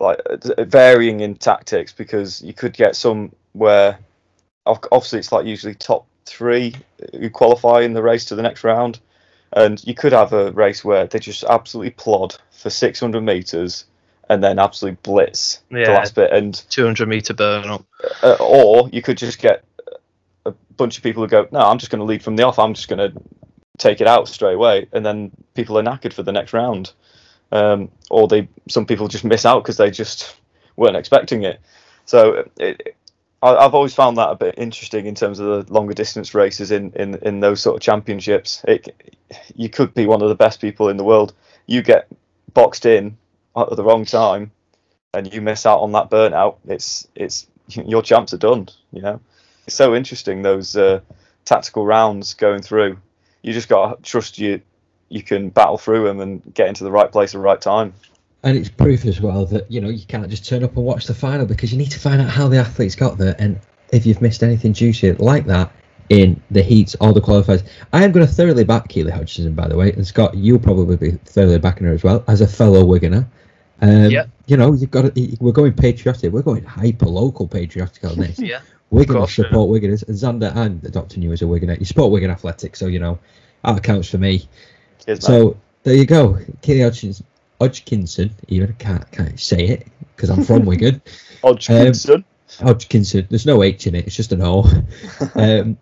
[0.01, 3.99] like uh, varying in tactics because you could get some where
[4.67, 6.75] obviously it's like usually top three
[7.13, 8.99] who qualify in the race to the next round,
[9.53, 13.85] and you could have a race where they just absolutely plod for 600 meters
[14.31, 17.85] and then absolutely blitz the last bit and 200 meter burn up.
[18.23, 19.65] uh, or you could just get
[20.47, 22.59] a bunch of people who go, no, I'm just going to lead from the off.
[22.59, 23.21] I'm just going to
[23.83, 26.92] take it out straight away, and then people are knackered for the next round.
[27.51, 30.37] Um, or they, some people just miss out because they just
[30.77, 31.61] weren't expecting it.
[32.07, 32.97] So it,
[33.42, 36.71] I, I've always found that a bit interesting in terms of the longer distance races
[36.71, 38.62] in, in, in those sort of championships.
[38.66, 39.14] It,
[39.55, 41.35] you could be one of the best people in the world.
[41.66, 42.09] You get
[42.55, 43.16] boxed in
[43.57, 44.53] at the wrong time,
[45.14, 46.57] and you miss out on that burnout.
[46.66, 48.68] It's it's your champs are done.
[48.92, 49.21] You know,
[49.66, 51.01] it's so interesting those uh,
[51.45, 52.99] tactical rounds going through.
[53.42, 54.61] You just got to trust you.
[55.09, 57.92] You can battle through them and get into the right place at the right time.
[58.44, 61.07] and it's proof as well that you know you can't just turn up and watch
[61.07, 63.37] the final because you need to find out how the athletes got there.
[63.38, 63.61] And
[63.92, 65.70] if you've missed anything juicy like that
[66.09, 67.62] in the heats or the qualifiers.
[67.92, 70.96] I am going to thoroughly back Keely Hodgson, by the way, and Scott, you'll probably
[70.96, 73.26] be thoroughly backing her as well as a fellow Wiganer.
[73.81, 74.26] Um, Yeah.
[74.46, 76.33] You know, you've got to, we're going patriotic.
[76.33, 78.38] We're going hyper local patriotic on this.
[78.40, 78.61] Yeah.
[78.92, 79.46] Going course, yeah.
[79.46, 80.07] support Wiganers.
[80.07, 81.18] And Xander and Dr.
[81.18, 81.78] New as a Wiganer.
[81.78, 83.18] You support Wigan Athletic, so you know
[83.64, 84.46] that counts for me.
[85.05, 85.24] Cheers.
[85.24, 87.26] So there you go, Keely Hodgkinson.
[87.61, 91.00] Hodgkinson, even can't can't say it because I'm from Wigan.
[91.42, 92.24] Hodgkinson.
[92.61, 93.26] Hodgkinson.
[93.31, 94.07] There's no H in it.
[94.07, 94.64] It's just an O.
[95.37, 95.78] um,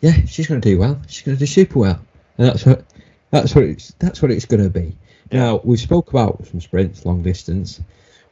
[0.00, 1.00] yeah, she's going to do well.
[1.06, 2.00] She's going to do super well,
[2.36, 2.84] and that's what
[3.30, 4.96] that's what it's that's what it's going to be.
[5.30, 7.80] Now we spoke about some sprints, long distance.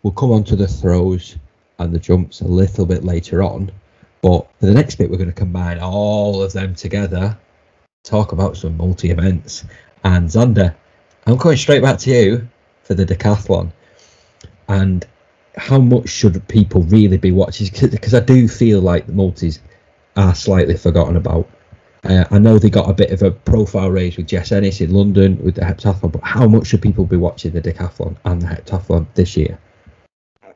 [0.02, 1.36] We'll come on to the throws
[1.78, 3.72] and the jumps a little bit later on,
[4.22, 7.36] but for the next bit we're going to combine all of them together.
[8.04, 9.64] Talk about some multi events
[10.04, 10.74] and Xander.
[11.26, 12.48] I'm going straight back to you
[12.82, 13.72] for the decathlon
[14.68, 15.06] and
[15.56, 17.68] how much should people really be watching?
[17.90, 19.60] Because I do feel like the multis
[20.16, 21.48] are slightly forgotten about.
[22.04, 24.92] Uh, I know they got a bit of a profile raise with Jess Ennis in
[24.94, 28.46] London with the heptathlon, but how much should people be watching the decathlon and the
[28.46, 29.58] heptathlon this year?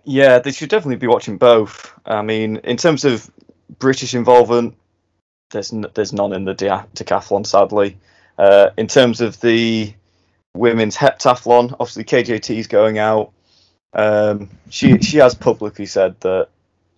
[0.05, 1.92] Yeah, they should definitely be watching both.
[2.07, 3.31] I mean, in terms of
[3.79, 4.77] British involvement,
[5.50, 7.96] there's n- there's none in the decathlon, sadly.
[8.38, 9.94] Uh, in terms of the
[10.55, 13.33] women's heptathlon, obviously KJT is going out.
[13.92, 16.48] Um, she she has publicly said that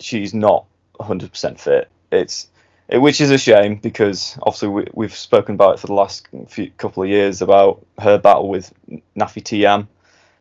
[0.01, 0.67] she's not
[0.99, 1.89] 100% fit.
[2.11, 2.49] It's
[2.89, 6.29] it, which is a shame because obviously we, we've spoken about it for the last
[6.49, 8.73] few, couple of years about her battle with
[9.17, 9.89] Nafi Thiam.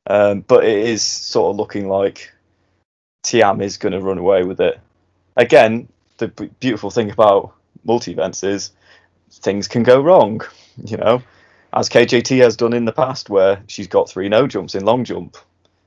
[0.08, 2.32] Um, but it is sort of looking like
[3.26, 4.80] Thiam is going to run away with it.
[5.36, 6.28] Again, the
[6.60, 8.72] beautiful thing about multi events is
[9.32, 10.42] things can go wrong,
[10.84, 11.22] you know,
[11.74, 15.04] as KJT has done in the past, where she's got three no jumps in long
[15.04, 15.38] jump,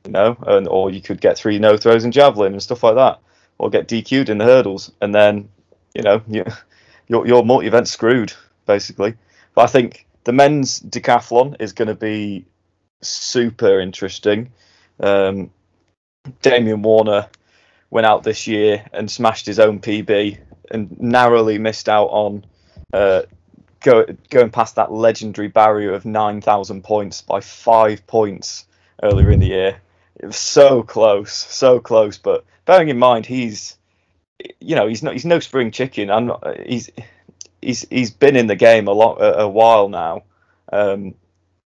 [0.04, 2.96] you know, and or you could get three no throws in javelin and stuff like
[2.96, 3.20] that,
[3.58, 5.48] or get DQ'd in the hurdles, and then,
[5.94, 6.44] you know, you,
[7.08, 8.32] your your multi event screwed
[8.66, 9.14] basically.
[9.54, 12.44] But I think the men's decathlon is going to be
[13.00, 14.52] super interesting.
[15.00, 15.50] Um,
[16.42, 17.28] Damian Warner
[17.90, 20.38] went out this year and smashed his own PB
[20.70, 22.44] and narrowly missed out on
[22.92, 23.22] uh,
[23.80, 28.66] go, going past that legendary barrier of 9,000 points by five points
[29.02, 29.80] earlier in the year.
[30.16, 32.18] It was so close, so close.
[32.18, 33.76] But bearing in mind, he's
[34.60, 36.10] you know he's not he's no spring chicken.
[36.10, 36.90] I'm not, he's
[37.62, 40.24] he's he's been in the game a lot a, a while now,
[40.72, 41.14] um,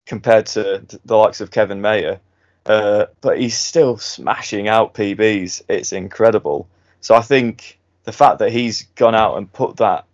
[0.06, 2.20] compared to the likes of Kevin Mayer.
[2.66, 5.64] Uh, but he's still smashing out PBs.
[5.68, 6.68] It's incredible.
[7.00, 10.06] So I think the fact that he's gone out and put that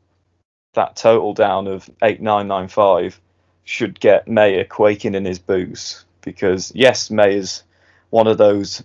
[0.73, 3.19] that total down of eight nine nine five
[3.63, 7.63] should get Mayer quaking in his boots because yes, Mayer's
[8.11, 8.83] one of those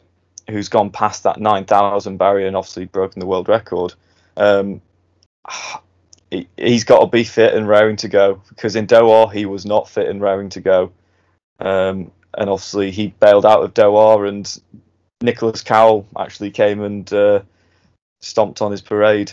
[0.50, 3.94] who's gone past that nine thousand barrier and obviously broken the world record.
[4.36, 4.80] Um,
[6.30, 9.64] he, he's got to be fit and raring to go because in Doha he was
[9.64, 10.92] not fit and raring to go.
[11.60, 14.60] Um, and obviously he bailed out of Doha, and
[15.22, 17.42] Niklas Kaul actually came and uh,
[18.20, 19.32] stomped on his parade.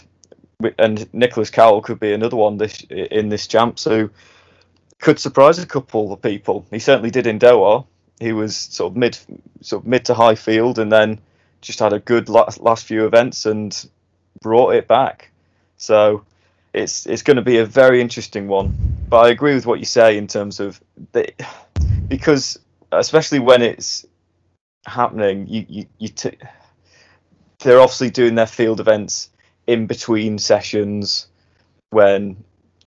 [0.78, 4.10] And Niklas Kaul could be another one this in this champ, so
[5.00, 6.66] could surprise a couple of people.
[6.70, 7.86] He certainly did in Doha.
[8.20, 9.18] He was sort of mid,
[9.62, 11.20] sort of mid to high field, and then
[11.62, 13.90] just had a good last, last few events and
[14.42, 15.32] brought it back.
[15.78, 16.26] So
[16.74, 18.78] it's it's going to be a very interesting one.
[19.10, 20.82] But I agree with what you say in terms of
[21.14, 21.34] the,
[22.08, 22.60] because
[22.92, 24.06] especially when it's
[24.86, 26.38] happening, you you, you t-
[27.60, 29.30] they're obviously doing their field events
[29.68, 31.28] in between sessions
[31.92, 32.44] when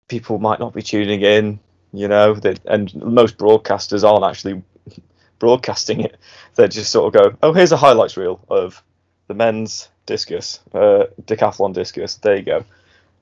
[0.08, 1.60] people might not be tuning in,
[1.94, 4.62] you know, that and most broadcasters aren't actually
[5.40, 6.18] broadcasting it.
[6.56, 8.84] They just sort of go, "Oh, here's a highlights reel of
[9.28, 12.16] the men's discus, uh, decathlon discus.
[12.16, 12.66] There you go."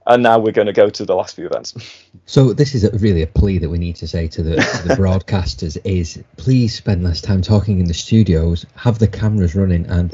[0.08, 1.76] And now we're going to go to the last few events.
[2.30, 4.88] So this is a, really a plea that we need to say to the, to
[4.90, 9.86] the broadcasters is please spend less time talking in the studios, have the cameras running,
[9.86, 10.14] and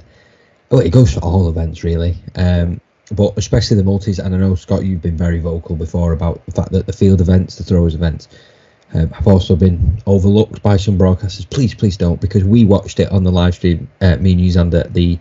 [0.69, 2.79] oh, it goes for all events really, um,
[3.15, 4.19] but especially the multis.
[4.19, 7.19] And I know Scott, you've been very vocal before about the fact that the field
[7.19, 8.27] events, the throwers events,
[8.93, 11.49] um, have also been overlooked by some broadcasters.
[11.49, 13.89] Please, please don't, because we watched it on the live stream.
[14.01, 15.17] Uh, me and you, Xander, the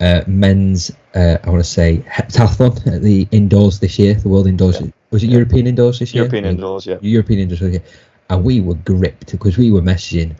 [0.00, 4.46] uh, men's, uh, I want to say, heptathlon at the indoors this year, the World
[4.46, 4.80] Indoors.
[5.10, 6.24] Was it European Indoors this year?
[6.24, 6.98] European indoors, yeah.
[7.00, 7.82] European Indoors this year.
[8.30, 10.36] And we were gripped because we were messaging,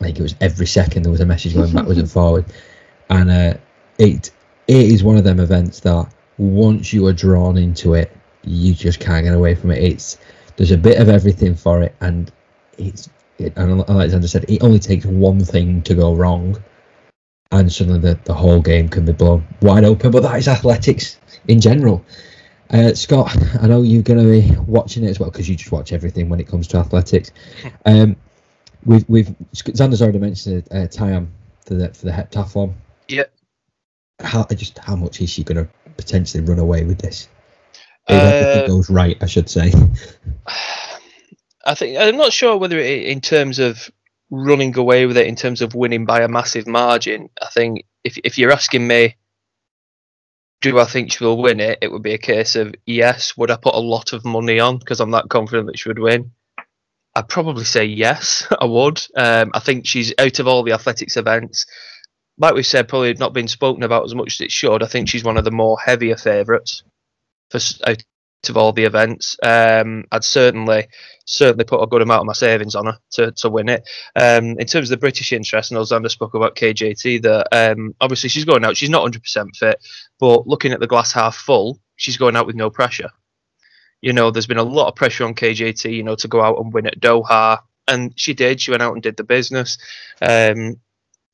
[0.00, 2.44] I think it was every second there was a message going backwards and forward.
[3.08, 3.54] And uh,
[3.98, 4.30] it
[4.68, 9.00] it is one of them events that once you are drawn into it, you just
[9.00, 9.82] can't get away from it.
[9.82, 10.18] It's
[10.56, 12.30] there's a bit of everything for it, and
[12.78, 16.62] it's it, and like Alexander said, it only takes one thing to go wrong,
[17.52, 20.10] and suddenly the, the whole game can be blown wide open.
[20.10, 22.04] But that is athletics in general.
[22.70, 25.72] Uh, Scott, I know you're going to be watching it as well because you just
[25.72, 27.32] watch everything when it comes to athletics.
[27.86, 28.16] Um,
[28.84, 31.28] we've, we've Xander's already mentioned uh, Thiam
[31.66, 32.74] for the for the heptathlon.
[33.08, 33.32] Yep.
[34.20, 37.28] How just how much is she going to potentially run away with this?
[38.08, 39.72] If Uh, everything goes right, I should say.
[41.66, 43.90] I think I'm not sure whether it, in terms of
[44.30, 47.28] running away with it, in terms of winning by a massive margin.
[47.40, 49.16] I think if if you're asking me,
[50.60, 51.78] do I think she will win it?
[51.80, 53.36] It would be a case of yes.
[53.36, 55.98] Would I put a lot of money on because I'm that confident that she would
[55.98, 56.32] win?
[57.14, 58.46] I'd probably say yes.
[58.60, 59.00] I would.
[59.16, 61.66] Um, I think she's out of all the athletics events.
[62.38, 64.82] Like we said, probably not been spoken about as much as it should.
[64.82, 66.82] I think she's one of the more heavier favourites
[67.50, 68.02] for out
[68.48, 69.36] of all the events.
[69.42, 70.88] Um, I'd certainly
[71.26, 73.88] certainly put a good amount of my savings on her to, to win it.
[74.16, 78.28] Um, in terms of the British interest, and Alexander spoke about KJT, that um, obviously
[78.30, 78.76] she's going out.
[78.76, 79.84] She's not 100% fit,
[80.18, 83.10] but looking at the glass half full, she's going out with no pressure.
[84.00, 86.58] You know, there's been a lot of pressure on KJT, you know, to go out
[86.58, 88.60] and win at Doha, and she did.
[88.60, 89.76] She went out and did the business.
[90.22, 90.80] Um,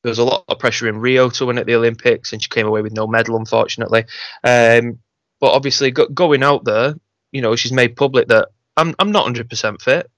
[0.03, 2.49] there was a lot of pressure in Rio to win at the Olympics, and she
[2.49, 4.05] came away with no medal, unfortunately.
[4.43, 4.99] Um,
[5.39, 6.95] but obviously, go, going out there,
[7.31, 10.09] you know, she's made public that I'm I'm not 100% fit.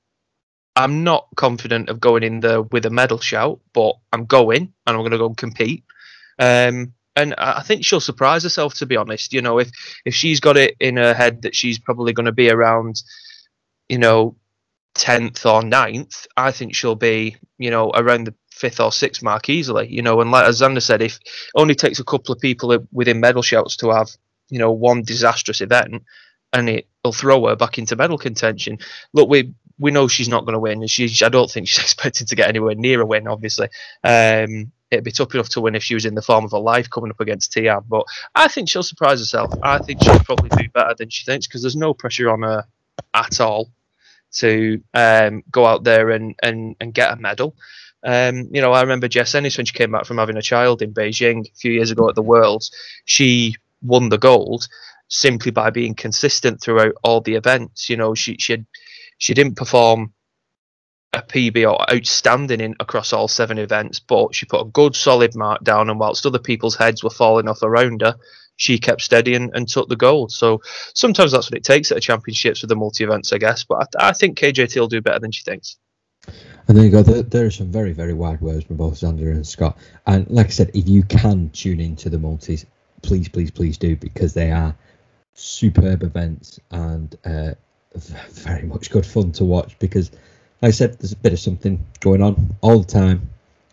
[0.76, 4.96] I'm not confident of going in there with a medal shout, but I'm going and
[4.96, 5.84] I'm going to go and compete.
[6.38, 9.34] Um, and I think she'll surprise herself, to be honest.
[9.34, 9.70] You know, if
[10.06, 13.02] if she's got it in her head that she's probably going to be around,
[13.90, 14.38] you know,
[14.96, 19.50] tenth or 9th, I think she'll be, you know, around the fifth or sixth mark
[19.50, 19.88] easily.
[19.92, 21.20] You know, and like as Xander said, if
[21.56, 24.10] only takes a couple of people within medal shouts to have,
[24.50, 26.04] you know, one disastrous event,
[26.54, 28.80] and it'll throw her back into medal contention.
[29.14, 30.86] Look, we we know she's not going to win.
[30.88, 33.28] She, I don't think she's expected to get anywhere near a win.
[33.28, 33.70] Obviously,
[34.04, 36.60] um, it'd be tough enough to win if she was in the form of her
[36.60, 37.86] life coming up against Thiam.
[37.88, 39.54] But I think she'll surprise herself.
[39.64, 42.66] I think she'll probably do better than she thinks because there's no pressure on her
[43.14, 43.70] at all
[44.32, 47.56] to um, go out there and, and, and get a medal.
[48.04, 50.82] Um, you know, I remember Jess Ennis when she came back from having a child
[50.82, 52.72] in Beijing a few years ago at the Worlds.
[53.06, 54.68] She won the gold
[55.08, 57.90] simply by being consistent throughout all the events.
[57.90, 58.66] You know, she she had,
[59.18, 60.14] she didn't perform
[61.14, 65.36] a PB or outstanding in across all seven events, but she put a good solid
[65.36, 65.90] mark down.
[65.90, 68.16] And whilst other people's heads were falling off around her,
[68.58, 70.32] she kept steady and, and took the gold.
[70.32, 70.62] So
[70.94, 73.64] sometimes that's what it takes at the championships with the multi events, I guess.
[73.64, 75.78] But I, I think KJT will do better than she thinks.
[76.68, 77.02] And there you go.
[77.02, 79.78] There, there are some very, very wide words from both Xander and Scott.
[80.06, 82.66] And like I said, if you can tune into the multis,
[83.02, 84.76] please, please, please do because they are
[85.34, 87.54] superb events and uh,
[87.96, 89.78] very much good fun to watch.
[89.80, 90.12] Because,
[90.62, 93.30] like I said, there's a bit of something going on all the time,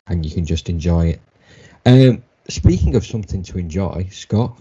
[0.06, 1.20] and you can just enjoy it.
[1.84, 4.58] Um, speaking of something to enjoy, Scott,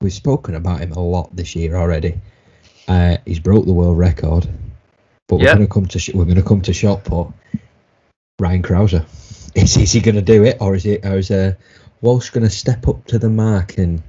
[0.00, 2.20] we've spoken about him a lot this year already.
[2.88, 4.48] Uh, he's broke the world record,
[5.28, 7.28] but we're going to come to sh- we're going to come to shot put.
[8.38, 9.04] Ryan Crouser,
[9.54, 11.54] is, is he going to do it, or is it, or is uh,
[12.06, 14.00] Walsh going to step up to the mark, and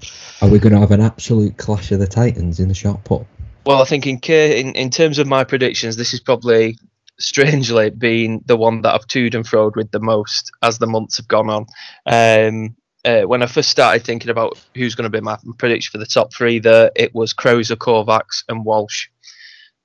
[0.43, 3.25] are we going to have an absolute clash of the titans in the shot put?
[3.65, 6.77] Well, I think in, in in terms of my predictions, this is probably
[7.17, 11.17] strangely been the one that I've toed and froed with the most as the months
[11.17, 11.65] have gone on.
[12.05, 15.97] Um, uh, when I first started thinking about who's going to be my prediction for
[15.97, 19.07] the top three, there it was Crouser, Kovacs, and Walsh.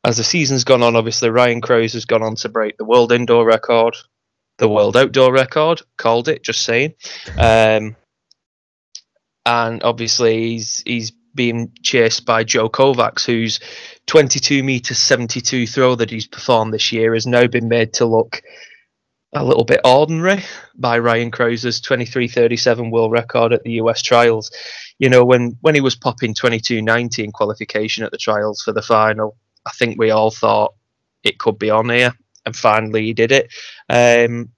[0.04, 3.10] As the season's gone on, obviously Ryan Crouser has gone on to break the world
[3.10, 3.96] indoor record,
[4.58, 5.80] the world outdoor record.
[5.96, 6.92] Called it, just saying.
[7.38, 7.96] Um,
[9.46, 13.60] and obviously he's he's being chased by Joe Kovacs, whose
[14.06, 18.42] 22 meter 72 throw that he's performed this year has now been made to look
[19.34, 20.42] a little bit ordinary
[20.74, 24.50] by Ryan Crouser's 23:37 world record at the US trials.
[24.98, 28.82] You know, when when he was popping 22:90 in qualification at the trials for the
[28.82, 30.74] final, I think we all thought
[31.22, 32.12] it could be on here,
[32.44, 33.48] and finally he did it.
[33.88, 34.50] Um,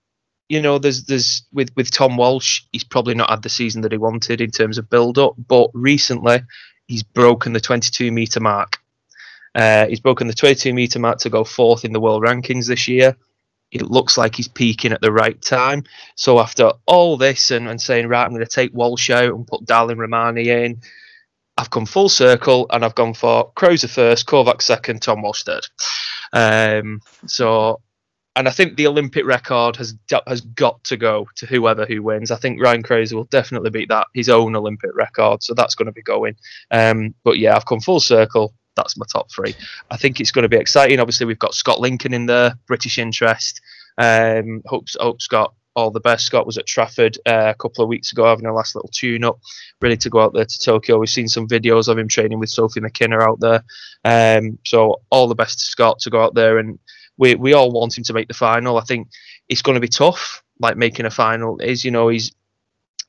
[0.49, 3.93] you know, there's there's with with Tom Walsh, he's probably not had the season that
[3.93, 6.41] he wanted in terms of build up, but recently
[6.87, 8.79] he's broken the 22 meter mark.
[9.55, 12.89] Uh, he's broken the 22 meter mark to go fourth in the world rankings this
[12.89, 13.17] year.
[13.71, 15.85] It looks like he's peaking at the right time.
[16.17, 19.47] So after all this and, and saying, right, I'm going to take Walsh out and
[19.47, 20.81] put Darlan Romani in,
[21.57, 25.67] I've come full circle and I've gone for Crouser first, Kovac second, Tom Walsh third.
[26.33, 27.81] Um, so,
[28.37, 29.95] and I think the Olympic record has
[30.27, 32.31] has got to go to whoever who wins.
[32.31, 35.87] I think Ryan Crouser will definitely beat that his own Olympic record, so that's going
[35.87, 36.37] to be going.
[36.71, 38.55] Um, but yeah, I've come full circle.
[38.77, 39.55] That's my top three.
[39.91, 40.99] I think it's going to be exciting.
[40.99, 43.61] Obviously, we've got Scott Lincoln in there, British interest.
[43.99, 46.27] Um, hope hope Scott all the best.
[46.27, 49.25] Scott was at Trafford uh, a couple of weeks ago having a last little tune
[49.25, 49.39] up,
[49.81, 50.99] ready to go out there to Tokyo.
[50.99, 53.63] We've seen some videos of him training with Sophie McKenna out there.
[54.05, 56.79] Um, so all the best to Scott to go out there and
[57.17, 58.79] we we all want him to make the final.
[58.79, 59.09] I think
[59.49, 61.85] it's going to be tough, like making a final is.
[61.85, 62.33] You know, he's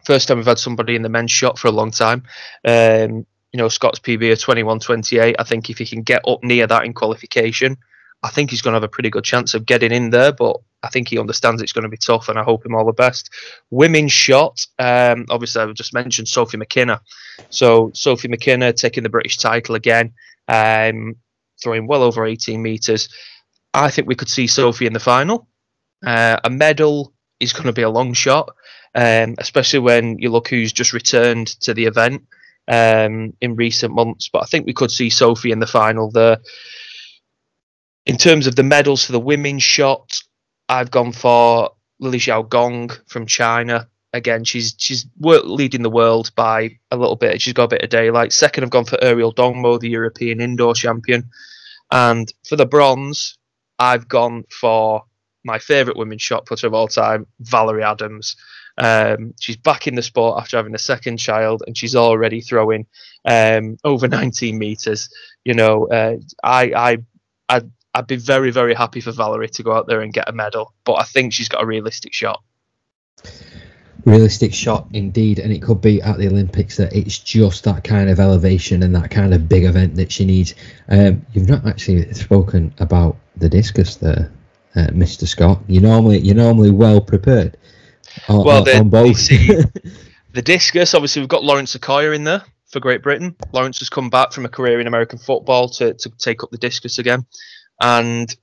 [0.05, 2.23] first time we've had somebody in the men's shot for a long time.
[2.65, 5.35] Um, you know, Scott's PB of 21-28.
[5.39, 7.77] I think if he can get up near that in qualification,
[8.21, 10.33] I think he's going to have a pretty good chance of getting in there.
[10.33, 12.85] But I think he understands it's going to be tough, and I hope him all
[12.85, 13.29] the best.
[13.71, 17.01] Women's shot, um, obviously, I've just mentioned Sophie McKenna.
[17.49, 20.13] So Sophie McKenna taking the British title again,
[20.47, 21.15] um,
[21.63, 23.09] throwing well over 18 metres.
[23.75, 25.47] I think we could see Sophie in the final.
[26.05, 28.55] Uh, a medal is going to be a long shot,
[28.95, 32.23] um, especially when you look who's just returned to the event
[32.69, 34.29] um, in recent months.
[34.31, 36.37] But I think we could see Sophie in the final there.
[38.05, 40.21] In terms of the medals for the women's shot,
[40.69, 43.89] I've gone for Lili Xiao Gong from China.
[44.13, 47.41] Again, she's she's leading the world by a little bit.
[47.41, 48.31] She's got a bit of daylight.
[48.31, 51.29] Second, I've gone for Auriol Dongmo, the European indoor champion.
[51.91, 53.37] And for the bronze,
[53.79, 55.03] I've gone for
[55.43, 58.35] my favourite women's shot putter of all time, Valerie Adams.
[58.77, 62.87] Um, she's back in the sport after having a second child, and she's already throwing
[63.25, 65.09] um, over 19 meters.
[65.43, 66.97] You know, uh, I, I,
[67.49, 70.33] I'd, I'd be very, very happy for Valerie to go out there and get a
[70.33, 72.43] medal, but I think she's got a realistic shot.
[74.05, 78.07] Realistic shot indeed, and it could be at the Olympics that it's just that kind
[78.07, 80.53] of elevation and that kind of big event that she needs.
[80.87, 84.31] Um, you've not actually spoken about the discus there,
[84.75, 85.27] uh, Mr.
[85.27, 85.61] Scott.
[85.67, 87.57] You normally you're normally well prepared.
[88.27, 89.17] On, well, the, on both.
[89.17, 89.47] See,
[90.33, 90.93] the discus.
[90.93, 93.35] Obviously, we've got Lawrence Okoye in there for Great Britain.
[93.53, 96.59] Lawrence has come back from a career in American football to, to take up the
[96.59, 97.25] discus again,
[97.81, 98.35] and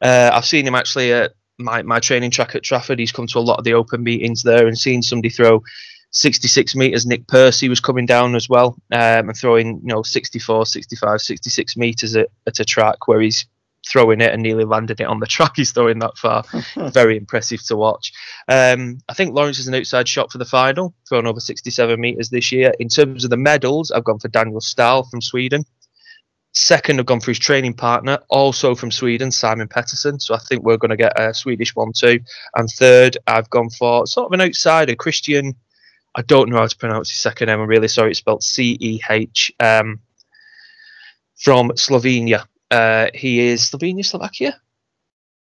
[0.00, 1.32] uh, I've seen him actually at
[1.62, 2.98] my, my training track at Trafford.
[2.98, 5.62] He's come to a lot of the open meetings there and seen somebody throw
[6.10, 7.06] 66 meters.
[7.06, 11.76] Nick Percy was coming down as well um, and throwing you know 64, 65, 66
[11.76, 13.46] meters at, at a track where he's
[13.90, 15.52] throwing it and nearly landed it on the track.
[15.56, 16.44] He's throwing that far.
[16.90, 18.12] Very impressive to watch.
[18.48, 22.30] Um, I think Lawrence is an outside shot for the final, thrown over 67 metres
[22.30, 22.72] this year.
[22.78, 25.64] In terms of the medals, I've gone for Daniel Stahl from Sweden.
[26.54, 30.20] Second, I've gone for his training partner, also from Sweden, Simon Pettersson.
[30.20, 32.20] So I think we're going to get a Swedish one too.
[32.54, 35.54] And third, I've gone for sort of an outsider, Christian.
[36.14, 37.58] I don't know how to pronounce his second name.
[37.58, 38.10] I'm really sorry.
[38.10, 40.00] It's spelled C E H um,
[41.36, 42.44] from Slovenia.
[42.70, 44.60] Uh, he is Slovenia, Slovakia.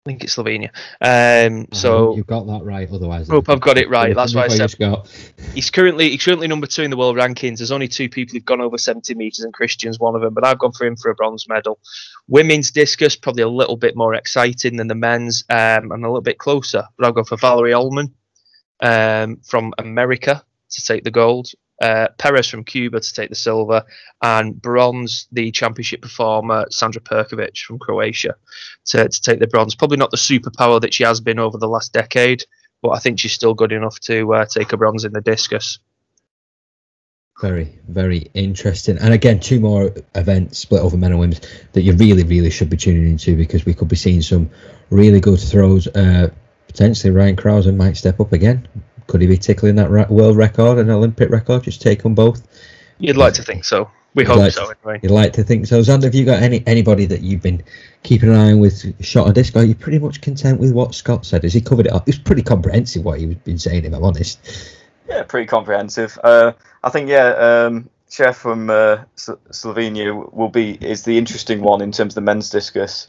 [0.05, 0.69] I think it's Slovenia.
[0.99, 2.89] Um, so you've got that right.
[2.91, 4.13] Otherwise, hope I've got it right.
[4.13, 4.75] That's why I said
[5.53, 7.59] he's currently he's currently number two in the world rankings.
[7.59, 10.33] There's only two people who've gone over 70 meters, and Christian's one of them.
[10.33, 11.79] But I've gone for him for a bronze medal.
[12.27, 16.19] Women's discus probably a little bit more exciting than the men's, um, and a little
[16.19, 16.83] bit closer.
[16.97, 18.13] But I've gone for Valarie Allman
[18.81, 21.47] um, from America to take the gold
[21.81, 23.83] uh, Perez from Cuba to take the silver,
[24.21, 28.35] and bronze, the championship performer Sandra Perkovic from Croatia
[28.85, 29.75] to, to take the bronze.
[29.75, 32.43] Probably not the superpower that she has been over the last decade,
[32.81, 35.79] but I think she's still good enough to uh, take a bronze in the discus.
[37.41, 38.97] Very, very interesting.
[38.99, 41.39] And again, two more events split over men and women
[41.73, 44.49] that you really, really should be tuning into because we could be seeing some
[44.91, 45.87] really good throws.
[45.87, 46.29] Uh,
[46.67, 48.67] potentially, Ryan Crouser might step up again
[49.07, 51.63] could he be tickling that world record and Olympic record?
[51.63, 52.47] Just take them both.
[52.99, 53.89] You'd like to think so.
[54.15, 54.71] We hope like so.
[54.85, 55.79] Anyway, you'd like to think so.
[55.81, 57.63] Xander, have you got any anybody that you've been
[58.03, 59.55] keeping an eye on with shot or disc?
[59.55, 61.43] Are you pretty much content with what Scott said?
[61.43, 62.07] Has he covered it up?
[62.07, 63.85] It's pretty comprehensive what he's been saying.
[63.85, 64.77] If I'm honest.
[65.09, 66.17] Yeah, pretty comprehensive.
[66.23, 67.29] Uh, I think yeah.
[67.29, 72.21] Um, Chef from uh, Slovenia will be is the interesting one in terms of the
[72.21, 73.07] men's discus.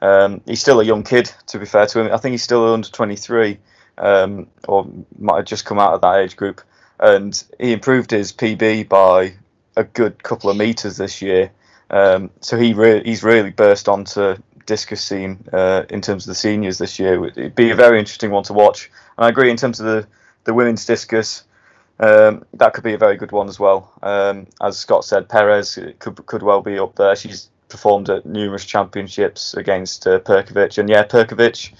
[0.00, 2.12] Um, he's still a young kid, to be fair to him.
[2.12, 3.58] I think he's still under 23
[3.98, 4.86] um, or
[5.18, 6.60] might have just come out of that age group.
[6.98, 9.34] And he improved his PB by
[9.76, 11.50] a good couple of meters this year.
[11.90, 16.34] Um, so he re- he's really burst onto discus scene uh, in terms of the
[16.34, 17.26] seniors this year.
[17.26, 18.90] It'd be a very interesting one to watch.
[19.16, 20.06] And I agree in terms of the,
[20.44, 21.44] the women's discus.
[21.98, 23.92] Um, that could be a very good one as well.
[24.02, 27.16] Um, as Scott said, Perez could could well be up there.
[27.16, 31.72] She's performed at numerous championships against uh, Perkovic, and yeah, Perkovic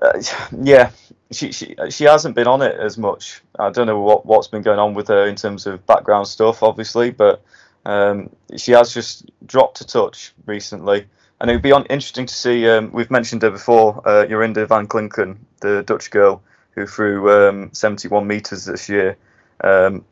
[0.00, 0.20] uh,
[0.62, 0.90] yeah,
[1.30, 3.42] she, she she hasn't been on it as much.
[3.58, 6.62] I don't know what what's been going on with her in terms of background stuff,
[6.62, 7.42] obviously, but
[7.86, 11.06] um, she has just dropped a touch recently.
[11.40, 12.68] And it would be on, interesting to see.
[12.68, 17.70] Um, we've mentioned her before, uh, Jorinde van Klinken, the Dutch girl who threw um,
[17.72, 19.16] 71 meters this year.
[19.62, 20.04] Um,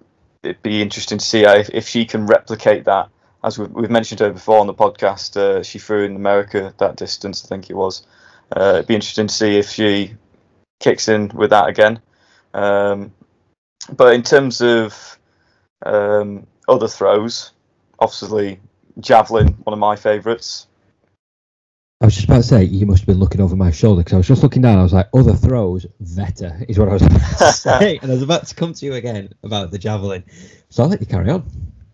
[0.42, 3.08] it'd be interesting to see if, if she can replicate that.
[3.44, 6.96] As we've, we've mentioned her before on the podcast, uh, she threw in America that
[6.96, 8.06] distance, I think it was.
[8.54, 10.14] Uh, it'd be interesting to see if she
[10.80, 12.00] kicks in with that again.
[12.52, 13.12] Um,
[13.90, 15.18] but in terms of
[15.84, 17.52] um, other throws,
[17.98, 18.60] obviously
[19.00, 20.66] javelin, one of my favourites.
[22.00, 24.14] I was just about to say you must have been looking over my shoulder because
[24.14, 24.76] I was just looking down.
[24.76, 28.14] I was like, other throws, Vetter is what I was about to say, and I
[28.14, 30.24] was about to come to you again about the javelin.
[30.68, 31.48] So I'll let you carry on.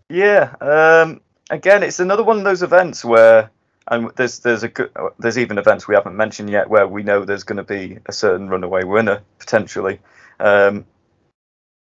[0.09, 0.55] Yeah.
[0.61, 3.51] Um, again, it's another one of those events where,
[3.89, 7.25] and there's there's a good, there's even events we haven't mentioned yet where we know
[7.25, 9.99] there's going to be a certain runaway winner potentially.
[10.39, 10.85] Um,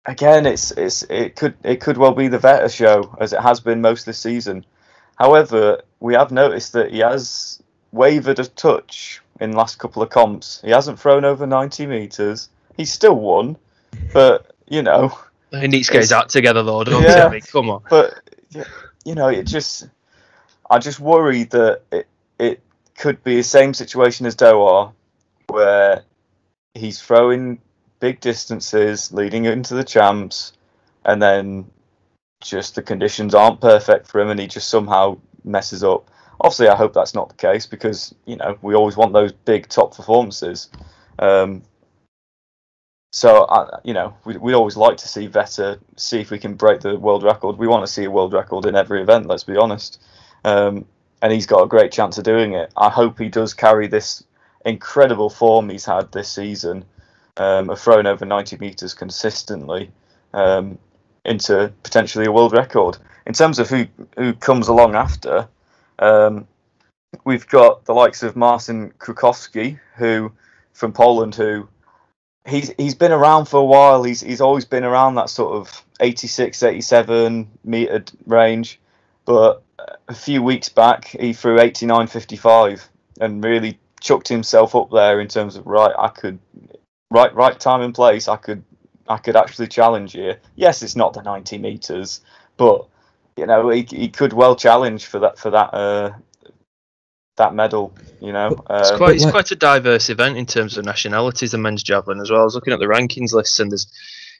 [0.07, 3.61] again, it's it's it could it could well be the Vetter show as it has
[3.61, 4.65] been most this season.
[5.19, 10.11] However, we have noticed that he has wavered a touch in the last couple of
[10.11, 10.61] comps.
[10.65, 12.49] He hasn't thrown over 90 meters.
[12.77, 13.57] He's still won,
[14.13, 15.19] but you know.
[15.51, 16.63] He needs to get his act together.
[16.63, 17.39] Don't Yeah.
[17.41, 17.83] Come on.
[17.91, 18.21] But
[19.05, 19.89] you know, it just
[20.71, 22.07] I just worry that it
[22.39, 22.63] it
[22.97, 24.93] could be the same situation as Doha,
[25.49, 26.05] where
[26.75, 27.61] he's throwing
[27.99, 30.53] big distances leading into the champs,
[31.05, 31.71] and then
[32.41, 36.09] just the conditions aren't perfect for him, and he just somehow messes up.
[36.41, 39.69] Obviously, I hope that's not the case because you know we always want those big
[39.69, 40.71] top performances.
[41.19, 41.63] Um,
[43.13, 46.55] so I, you know, we we always like to see Vetter see if we can
[46.55, 47.59] break the world record.
[47.59, 49.27] We want to see a world record in every event.
[49.27, 50.01] Let's be honest.
[50.45, 50.87] Um,
[51.23, 52.73] and he's got a great chance of doing it.
[52.77, 54.25] I hope he does carry this
[54.65, 56.85] incredible form he's had this season,
[57.37, 59.91] um, of throwing over 90 meters consistently,
[60.33, 60.79] um,
[61.25, 62.99] into potentially a world record.
[63.27, 63.87] In terms of who
[64.17, 65.47] who comes along after,
[65.99, 66.47] um,
[67.25, 70.33] we've got the likes of Marcin Krukowski, who
[70.73, 71.69] from Poland, who
[72.47, 74.03] he's he's been around for a while.
[74.03, 78.81] He's he's always been around that sort of 86, 87 meter range,
[79.31, 79.63] but
[80.09, 82.89] a few weeks back he threw 89.55
[83.21, 85.95] and really chucked himself up there in terms of right.
[85.97, 86.41] I could
[87.13, 88.27] right right time and place.
[88.27, 88.65] I could
[89.09, 90.41] I could actually challenge here.
[90.57, 92.23] Yes, it's not the 90 meters,
[92.57, 92.89] but
[93.37, 96.13] you know he, he could well challenge for that for that uh,
[97.37, 97.95] that medal.
[98.21, 101.53] You know, It's Um, quite, it's like- quite a diverse event in terms of nationalities,
[101.53, 102.41] the men's javelin as well.
[102.41, 103.87] I was looking at the rankings lists, and there's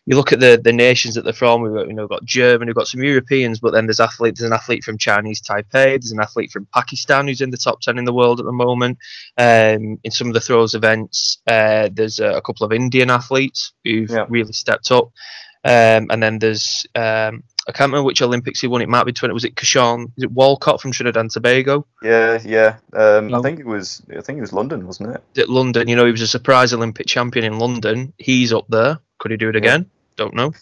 [0.07, 1.63] you look at the, the nations that they're from.
[1.63, 4.37] We've got you know got Germany, we've got some Europeans, but then there's athlete.
[4.37, 5.71] There's an athlete from Chinese Taipei.
[6.01, 8.53] There's an athlete from Pakistan who's in the top ten in the world at the
[8.53, 8.99] moment.
[9.39, 13.73] Um, in some of the throws events, uh, there's a, a couple of Indian athletes
[13.85, 14.27] who've Yeah.
[14.29, 15.11] really stepped up.
[15.63, 18.81] Um, and then there's um, I can't remember which Olympics he won.
[18.81, 19.35] It might be twenty.
[19.35, 20.07] Was it Keshorn?
[20.17, 21.87] Is it Walcott from Trinidad and Tobago?
[22.03, 22.77] Yeah, yeah.
[22.95, 24.03] Um, I think it was.
[24.17, 25.39] I think it was London, wasn't it?
[25.39, 25.87] at London.
[25.87, 28.15] You know, he was a surprise Olympic champion in London.
[28.17, 28.99] He's up there.
[29.21, 29.89] Could he do it again?
[30.17, 30.53] Don't know.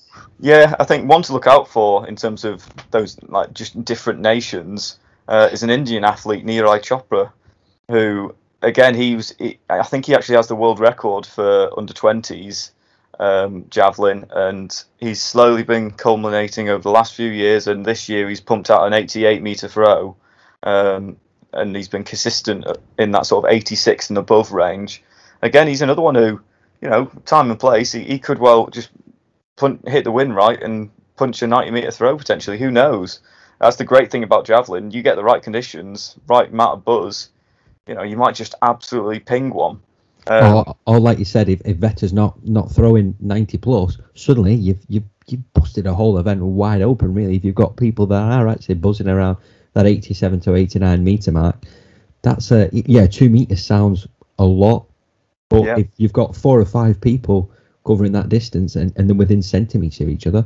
[0.41, 4.21] Yeah, I think one to look out for in terms of those like just different
[4.21, 7.33] nations uh, is an Indian athlete, Neeraj Chopra,
[7.89, 9.35] who again he was.
[9.39, 12.73] He, I think he actually has the world record for under twenties
[13.19, 17.67] um, javelin, and he's slowly been culminating over the last few years.
[17.67, 20.17] And this year he's pumped out an 88 meter throw,
[20.63, 21.17] um,
[21.53, 22.67] and he's been consistent
[22.99, 25.03] in that sort of 86 and above range.
[25.43, 26.41] Again, he's another one who,
[26.81, 28.91] you know, time and place, he, he could well just
[29.87, 32.59] hit the win right and punch a 90 meter throw potentially.
[32.59, 33.21] Who knows?
[33.61, 34.91] That's the great thing about javelin.
[34.93, 37.31] You get the right conditions, right amount of buzz.
[37.87, 39.81] You know, you might just absolutely ping one.
[40.29, 44.55] Um, or, or like you said, if, if Vetter's not not throwing 90 plus, suddenly
[44.55, 47.15] you've you've you've busted a whole event wide open.
[47.15, 49.39] Really, if you've got people that are actually buzzing around
[49.73, 51.65] that 87 to 89 meter mark,
[52.23, 53.07] that's a yeah.
[53.07, 54.07] Two meters sounds
[54.39, 54.87] a lot,
[55.49, 55.79] but Yeah.
[55.79, 57.51] if you've got four or five people
[57.87, 60.45] covering that distance and, and then within centimeters of each other,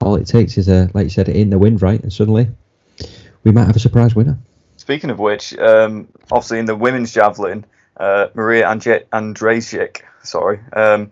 [0.00, 2.48] all it takes is a like you said, in the wind right, and suddenly
[3.44, 4.38] we might have a surprise winner.
[4.76, 7.64] Speaking of which, um, obviously in the women's javelin,
[7.96, 11.10] uh, Maria Anje- Andrejczyk, sorry, um,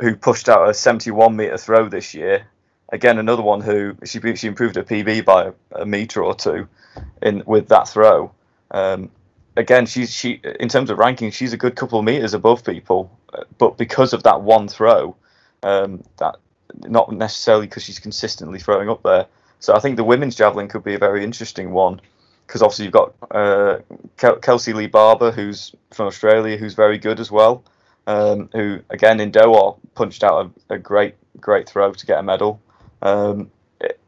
[0.00, 2.46] who pushed out a 71 meter throw this year.
[2.92, 6.68] Again, another one who she she improved her PB by a, a meter or two
[7.22, 8.32] in with that throw.
[8.70, 9.10] Um,
[9.56, 13.10] again, she's she in terms of ranking, she's a good couple of meters above people,
[13.34, 15.16] uh, but because of that one throw,
[15.62, 16.36] um, that
[16.84, 19.26] not necessarily because she's consistently throwing up there.
[19.60, 22.00] So I think the women's javelin could be a very interesting one
[22.46, 23.78] because obviously you've got uh,
[24.16, 27.64] Kel- Kelsey Lee Barber, who's from Australia, who's very good as well.
[28.08, 32.22] Um, who again in Doha punched out a, a great, great throw to get a
[32.22, 32.60] medal.
[33.02, 33.50] Um,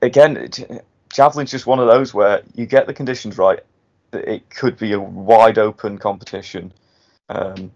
[0.03, 0.49] again,
[1.13, 3.61] javelin's just one of those where you get the conditions right,
[4.13, 6.73] it could be a wide open competition.
[7.29, 7.73] Um,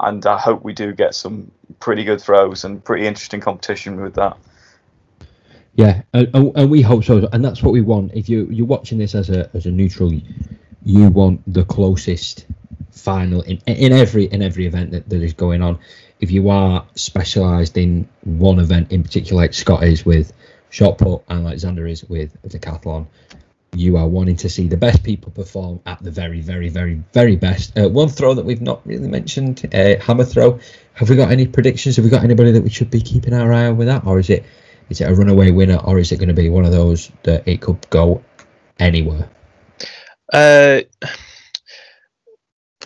[0.00, 4.14] and I hope we do get some pretty good throws and pretty interesting competition with
[4.14, 4.36] that.
[5.74, 8.12] Yeah, and, and we hope so, and that's what we want.
[8.14, 10.12] If you you're watching this as a as a neutral,
[10.84, 12.46] you want the closest
[12.90, 15.78] final in in every in every event that, that is going on.
[16.20, 20.32] If you are specialised in one event in particular, like Scott is with
[20.68, 23.06] shot put and like Xander is with decathlon,
[23.74, 27.36] you are wanting to see the best people perform at the very, very, very, very
[27.36, 27.76] best.
[27.78, 30.60] Uh, one throw that we've not really mentioned, uh, hammer throw.
[30.94, 31.96] Have we got any predictions?
[31.96, 34.18] Have we got anybody that we should be keeping our eye on with that, or
[34.18, 34.44] is it
[34.90, 37.48] is it a runaway winner, or is it going to be one of those that
[37.48, 38.22] it could go
[38.78, 39.30] anywhere?
[40.30, 40.82] Uh,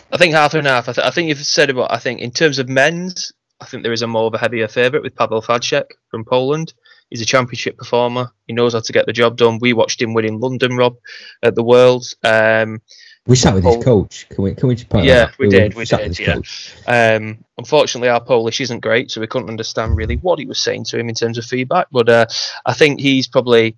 [0.09, 0.87] I think half and half.
[0.87, 1.91] I, th- I think you've said about.
[1.91, 4.69] I think in terms of men's, I think there is a more of a heavier
[4.69, 6.73] favourite with Pavel Fajdek from Poland.
[7.09, 8.31] He's a championship performer.
[8.47, 9.59] He knows how to get the job done.
[9.59, 10.97] We watched him win in London, Rob,
[11.41, 12.15] at the Worlds.
[12.23, 12.81] Um,
[13.27, 14.27] we sat with his coach.
[14.29, 14.55] Can we?
[14.55, 15.73] Can we just point Yeah, we, we did.
[15.73, 16.17] We did.
[16.17, 16.39] Yeah.
[16.87, 20.85] Um, unfortunately, our Polish isn't great, so we couldn't understand really what he was saying
[20.85, 21.87] to him in terms of feedback.
[21.91, 22.25] But uh,
[22.65, 23.75] I think he's probably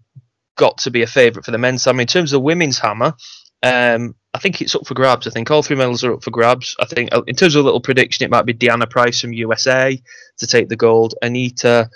[0.56, 2.02] got to be a favourite for the men's hammer.
[2.02, 3.16] In terms of the women's hammer,
[3.64, 5.26] um, I think it's up for grabs.
[5.26, 6.76] I think all three medals are up for grabs.
[6.80, 9.34] I think uh, in terms of a little prediction, it might be Deanna Price from
[9.34, 10.00] USA
[10.38, 11.16] to take the gold.
[11.24, 11.90] Anita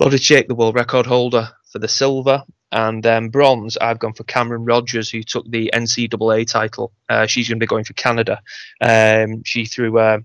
[0.00, 2.42] Wlodarczyk, the world record holder, for the silver.
[2.70, 6.92] And then bronze, I've gone for Camryn Rogers, who took the NCAA title.
[7.08, 8.40] Uh, she's going to be going for Canada.
[8.82, 10.18] Um, she threw uh,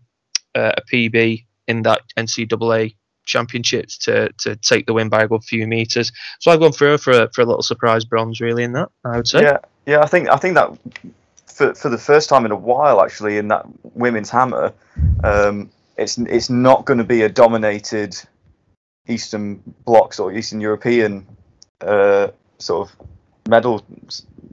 [0.54, 2.96] a PB in that NCAA
[3.26, 6.12] championships to to take the win by a good few meters.
[6.40, 8.90] So I've gone for her for a, for a little surprise bronze, really, in that.
[9.06, 9.44] I would say.
[9.44, 10.02] Yeah, yeah.
[10.02, 10.78] I think I think that
[11.48, 13.66] for for the first time in a while, actually, in that
[13.96, 14.74] women's hammer,
[15.24, 18.20] um, it's it's not going to be a dominated
[19.08, 21.26] Eastern blocks or Eastern European
[21.82, 23.08] uh, sort of
[23.48, 23.86] medal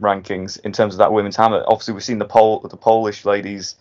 [0.01, 1.62] rankings in terms of that women's hammer.
[1.66, 3.76] Obviously, we've seen the Pol the Polish ladies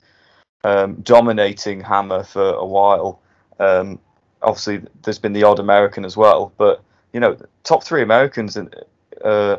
[0.63, 3.21] um, dominating hammer for a while.
[3.59, 3.99] Um,
[4.41, 8.57] obviously, there's been the odd American as well, but you know, top three Americans
[9.23, 9.57] uh,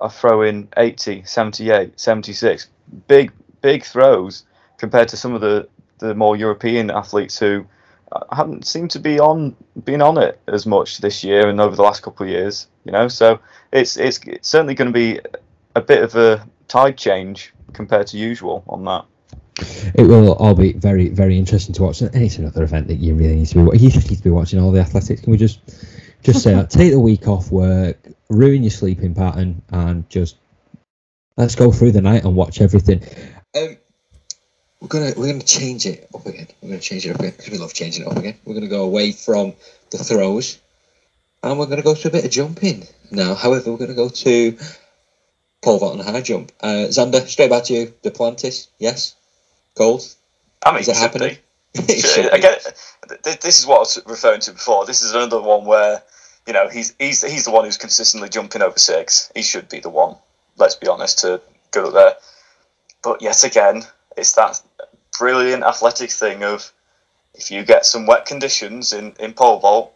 [0.00, 2.68] are throwing 80, 78, 76,
[3.06, 3.32] big
[3.62, 4.44] big throws
[4.78, 7.66] compared to some of the the more European athletes who
[8.32, 11.82] haven't seemed to be on been on it as much this year and over the
[11.82, 12.66] last couple of years.
[12.84, 13.40] You know, so
[13.72, 15.20] it's it's, it's certainly going to be
[15.76, 19.04] a bit of a tide change compared to usual on that.
[19.94, 23.14] It will all be very very interesting to watch, and it's another event that you
[23.14, 23.62] really need to be.
[23.62, 23.80] Watching.
[23.80, 25.20] You need to be watching all the athletics.
[25.20, 25.60] Can we just
[26.22, 26.70] just say that?
[26.70, 27.98] Take the week off work,
[28.28, 30.36] ruin your sleeping pattern, and just
[31.36, 33.02] let's go through the night and watch everything.
[33.56, 33.76] Um,
[34.80, 36.48] we're gonna we're gonna change it up again.
[36.60, 38.36] We're gonna change it up again because we love changing it up again.
[38.44, 39.54] We're gonna go away from
[39.90, 40.58] the throws,
[41.42, 43.34] and we're gonna go to a bit of jumping now.
[43.34, 44.56] However, we're gonna go to
[45.62, 46.52] pole vault and high jump.
[46.60, 47.94] Uh, Xander, straight back to you.
[48.02, 49.14] Duplantis, yes,
[49.74, 50.02] gold.
[50.64, 51.36] I mean, is it happening?
[51.74, 52.56] Again,
[53.22, 54.86] this is what I was referring to before.
[54.86, 56.02] This is another one where
[56.46, 59.30] you know he's he's he's the one who's consistently jumping over six.
[59.34, 60.16] He should be the one.
[60.56, 62.14] Let's be honest to go up there.
[63.02, 63.84] But yet again,
[64.16, 64.60] it's that
[65.20, 66.72] brilliant athletic thing of
[67.34, 69.94] if you get some wet conditions in, in pole vault,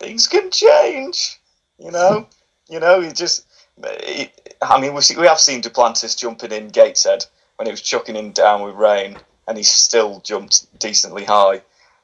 [0.00, 1.38] things can change.
[1.78, 2.26] You know,
[2.68, 3.46] you know, you just.
[3.82, 7.24] It, I mean, we see, we have seen Duplantis jumping in Gateshead
[7.56, 9.16] when he was chucking in down with rain,
[9.48, 11.62] and he still jumped decently high.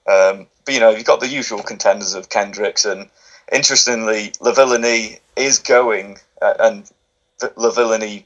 [0.09, 3.11] Um, but you know, you've got the usual contenders of Kendricks, and
[3.53, 6.91] interestingly, Lavillenie is going, uh, and
[7.41, 8.25] Lavillenie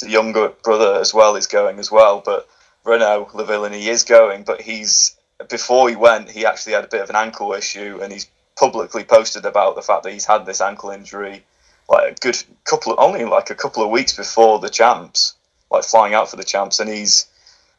[0.00, 2.22] the younger brother as well is going as well.
[2.24, 2.48] But
[2.88, 5.16] Renaud Lavillenie is going, but he's
[5.48, 8.26] before he went, he actually had a bit of an ankle issue, and he's
[8.56, 11.44] publicly posted about the fact that he's had this ankle injury
[11.88, 15.34] like a good couple only like a couple of weeks before the champs,
[15.70, 17.26] like flying out for the champs, and he's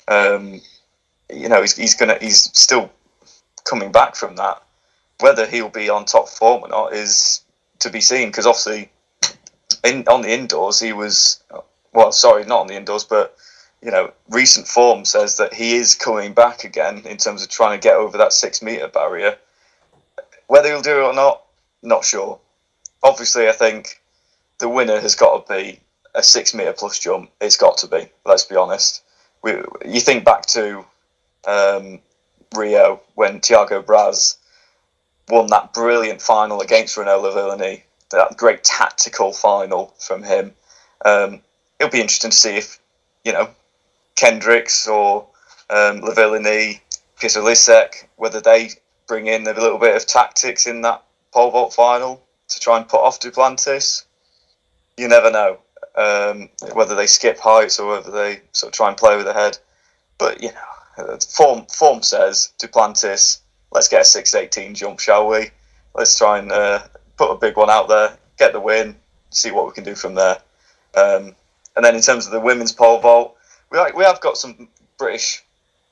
[0.07, 0.61] um,
[1.31, 2.91] you know he's, he's gonna he's still
[3.63, 4.63] coming back from that.
[5.19, 7.41] Whether he'll be on top form or not is
[7.79, 8.89] to be seen because obviously
[9.83, 11.43] in on the indoors he was
[11.93, 13.35] well, sorry, not on the indoors, but
[13.81, 17.79] you know, recent form says that he is coming back again in terms of trying
[17.79, 19.37] to get over that six meter barrier.
[20.47, 21.43] Whether he'll do it or not,
[21.81, 22.39] not sure.
[23.03, 24.01] Obviously, I think
[24.59, 25.79] the winner has got to be
[26.13, 27.31] a six meter plus jump.
[27.39, 28.09] It's got to be.
[28.25, 29.03] Let's be honest.
[29.41, 29.53] We,
[29.85, 30.85] you think back to
[31.47, 31.99] um,
[32.55, 34.37] Rio when Thiago Braz
[35.29, 40.53] won that brilliant final against Renaud Lavillenie, that great tactical final from him.
[41.05, 41.41] Um,
[41.79, 42.79] it'll be interesting to see if
[43.23, 43.49] you know
[44.19, 45.25] Kendricks or
[45.69, 46.81] um, Lavillenie,
[47.17, 48.69] Pietr whether they
[49.07, 52.87] bring in a little bit of tactics in that pole vault final to try and
[52.87, 54.03] put off Duplantis.
[54.97, 55.59] You never know
[55.95, 59.33] um, whether they skip heights or whether they sort of try and play with the
[59.33, 59.57] head.
[60.17, 63.39] But you know, form form says Duplantis.
[63.71, 65.51] Let's get a six eighteen jump, shall we?
[65.95, 66.83] Let's try and uh,
[67.15, 68.97] put a big one out there, get the win,
[69.29, 70.39] see what we can do from there.
[70.95, 71.35] Um,
[71.77, 73.37] and then in terms of the women's pole vault,
[73.71, 74.67] we we have got some
[74.97, 75.43] British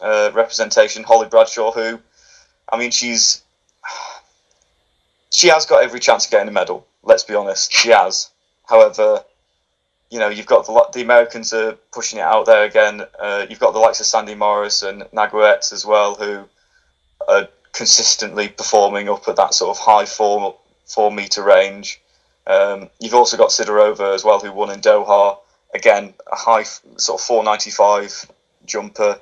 [0.01, 1.99] uh, representation, Holly Bradshaw, who,
[2.71, 3.43] I mean, she's
[5.32, 6.86] she has got every chance of getting a medal.
[7.03, 8.30] Let's be honest, she has.
[8.67, 9.23] However,
[10.09, 13.03] you know, you've got the, the Americans are pushing it out there again.
[13.19, 16.43] Uh, you've got the likes of Sandi Morris and Nageotte as well, who
[17.28, 20.55] are consistently performing up at that sort of high four
[20.86, 22.01] four meter range.
[22.45, 25.38] Um, you've also got Sidorova as well, who won in Doha.
[25.74, 28.32] Again, a high sort of 495
[28.65, 29.20] jumper.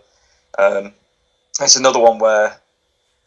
[0.57, 0.93] Um,
[1.59, 2.57] it's another one where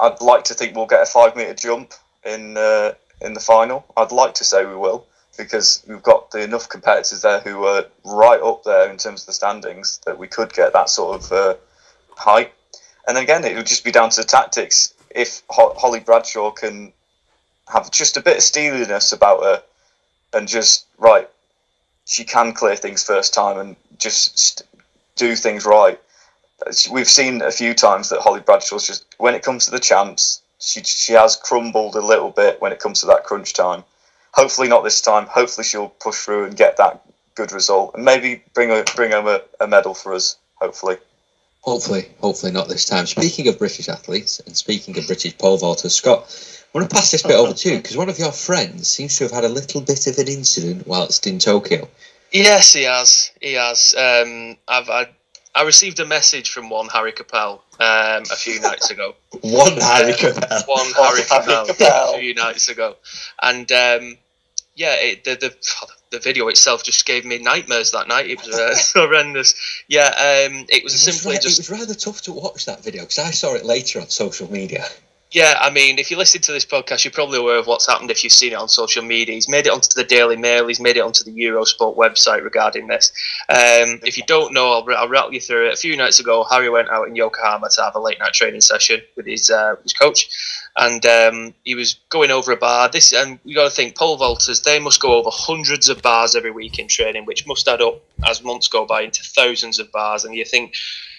[0.01, 1.93] I'd like to think we'll get a five meter jump
[2.25, 3.85] in uh, in the final.
[3.97, 5.07] I'd like to say we will
[5.37, 9.27] because we've got the enough competitors there who are right up there in terms of
[9.27, 11.55] the standings that we could get that sort of uh,
[12.17, 12.53] height.
[13.07, 14.93] And then again, it would just be down to the tactics.
[15.11, 16.93] If Ho- Holly Bradshaw can
[17.73, 19.63] have just a bit of steeliness about her
[20.35, 21.29] and just right,
[22.09, 24.63] she can clear things first time and just
[25.17, 26.01] do things right.
[26.91, 30.41] We've seen a few times that Holly Bradshaw's just when it comes to the champs,
[30.59, 33.85] she she has crumbled a little bit when it comes to that crunch time.
[34.33, 35.27] Hopefully not this time.
[35.27, 37.03] Hopefully she'll push through and get that
[37.35, 40.37] good result and maybe bring a, bring home a, a medal for us.
[40.55, 40.97] Hopefully.
[41.61, 43.07] Hopefully, hopefully not this time.
[43.07, 46.27] Speaking of British athletes and speaking of British pole vaulters, Scott,
[46.75, 49.17] I want to pass this bit over to you because one of your friends seems
[49.17, 51.89] to have had a little bit of an incident whilst in Tokyo.
[52.31, 53.33] Yes, he has.
[53.41, 53.95] He has.
[53.97, 55.09] Um, I've, I,
[55.55, 59.15] I received a message from one Harry Coppell um, a few nights ago.
[59.41, 60.69] One Harry Coppell.
[60.69, 62.97] One Harry Coppell a few nights ago,
[63.43, 64.19] and um,
[64.77, 65.55] yeah, it, the, the
[66.11, 68.27] the video itself just gave me nightmares that night.
[68.29, 69.55] It was uh, horrendous.
[69.89, 72.67] Yeah, um, it was It was, simply ra- just it was rather tough to watch
[72.67, 74.85] that video because I saw it later on social media.
[75.31, 78.11] Yeah, I mean, if you listen to this podcast, you're probably aware of what's happened
[78.11, 79.35] if you've seen it on social media.
[79.35, 82.87] He's made it onto the Daily Mail, he's made it onto the Eurosport website regarding
[82.87, 83.13] this.
[83.51, 85.75] Um, if you don't know, I'll, I'll rattle you through it.
[85.75, 88.63] A few nights ago, Harry went out in Yokohama to have a late night training
[88.63, 90.31] session with his uh, his coach,
[90.77, 92.89] and um, he was going over a bar.
[92.89, 96.37] This and you got to think, pole vaulters they must go over hundreds of bars
[96.37, 99.93] every week in training, which must add up as months go by into thousands of
[99.93, 100.25] bars.
[100.25, 100.75] And you think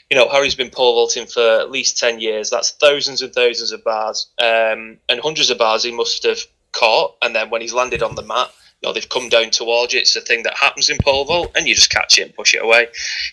[0.10, 2.50] you know, Harry's been pole vaulting for at least 10 years.
[2.50, 6.40] That's thousands and thousands of bars um, and hundreds of bars he must have
[6.72, 7.16] caught.
[7.22, 8.52] And then when he's landed on the mat,
[8.82, 10.00] you know, they've come down towards you.
[10.00, 12.54] It's a thing that happens in pole vault and you just catch it and push
[12.54, 12.88] it away.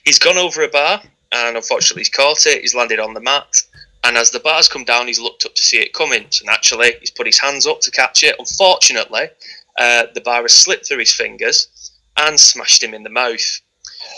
[0.05, 1.01] He's gone over a bar
[1.33, 2.61] and unfortunately he's caught it.
[2.61, 3.57] He's landed on the mat.
[4.05, 6.27] And as the bars come down, he's looked up to see it coming.
[6.31, 8.37] So naturally, he's put his hands up to catch it.
[8.39, 9.29] Unfortunately,
[9.79, 13.61] uh, the bar has slipped through his fingers and smashed him in the mouth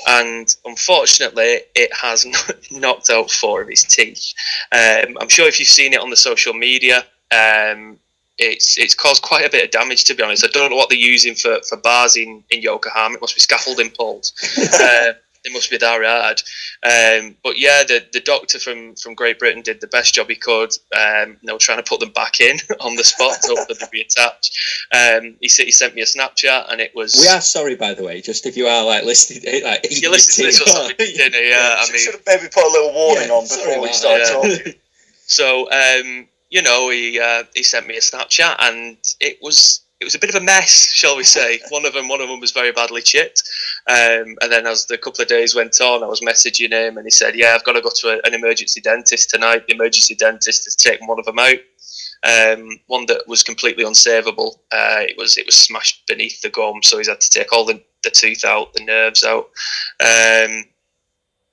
[0.08, 2.26] and unfortunately, it has
[2.70, 4.32] knocked out four of his teeth.
[4.72, 7.98] Um, I'm sure if you've seen it on the social media, um,
[8.38, 10.04] it's it's caused quite a bit of damage.
[10.04, 13.16] To be honest, I don't know what they're using for, for bars in, in Yokohama.
[13.16, 14.32] It must be scaffolding poles.
[14.80, 15.12] uh,
[15.44, 16.40] it must be that hard.
[16.82, 20.34] Um, but yeah, the, the doctor from, from Great Britain did the best job he
[20.36, 20.70] could.
[20.96, 23.78] Um, you know, trying to put them back in on the spot to hope that
[23.80, 24.50] they'd reattach.
[25.22, 27.14] Um, he, said- he sent me a Snapchat, and it was.
[27.20, 30.10] We are sorry, by the way, just if you are like listening, like If you
[30.10, 32.68] listen to this or something, you know, yeah, I mean, should have maybe put a
[32.72, 34.32] little warning Yeah, on before we start that.
[34.32, 34.74] talking.
[35.30, 40.04] So um, you know, he uh, he sent me a Snapchat, and it was it
[40.04, 41.60] was a bit of a mess, shall we say?
[41.70, 43.42] one of them, one of them was very badly chipped.
[43.88, 47.06] Um, and then as the couple of days went on, I was messaging him, and
[47.06, 49.66] he said, "Yeah, I've got to go to a, an emergency dentist tonight.
[49.66, 51.58] The emergency dentist has taken one of them out."
[52.24, 54.58] Um, one that was completely unsavable.
[54.72, 57.64] Uh, it was it was smashed beneath the gum, so he's had to take all
[57.64, 59.46] the, the tooth out, the nerves out.
[60.00, 60.64] Um,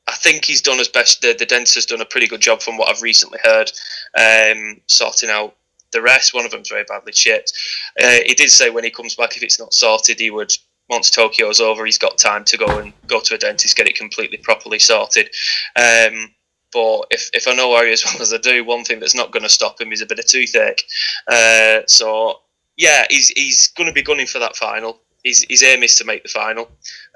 [0.08, 1.22] I think he's done as best.
[1.22, 3.72] The, the dentist has done a pretty good job from what I've recently heard,
[4.18, 5.56] um, sorting out
[5.92, 6.34] the rest.
[6.34, 7.54] One of them's very badly chipped.
[8.02, 10.52] Uh, he did say when he comes back, if it's not sorted, he would.
[10.88, 13.96] Once Tokyo's over, he's got time to go and go to a dentist, get it
[13.96, 15.28] completely properly sorted.
[15.76, 16.30] Um,
[16.72, 19.32] but if, if I know Harry as well as I do, one thing that's not
[19.32, 20.84] going to stop him is a bit of toothache.
[21.28, 22.42] Uh, so
[22.78, 25.00] yeah, he's he's going to be gunning for that final.
[25.24, 26.70] His, his aim is to make the final.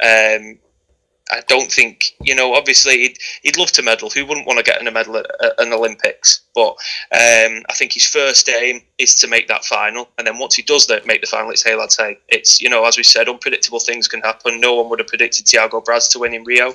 [0.03, 0.57] Um,
[1.31, 2.53] I don't think you know.
[2.55, 4.09] Obviously, he'd, he'd love to medal.
[4.09, 6.41] Who wouldn't want to get in a medal at, at an Olympics?
[6.55, 6.71] But
[7.11, 10.63] um, I think his first aim is to make that final, and then once he
[10.63, 12.17] does that, make the final, it's hey lads, hey.
[12.29, 14.59] It's you know, as we said, unpredictable things can happen.
[14.59, 16.69] No one would have predicted Thiago Braz to win in Rio.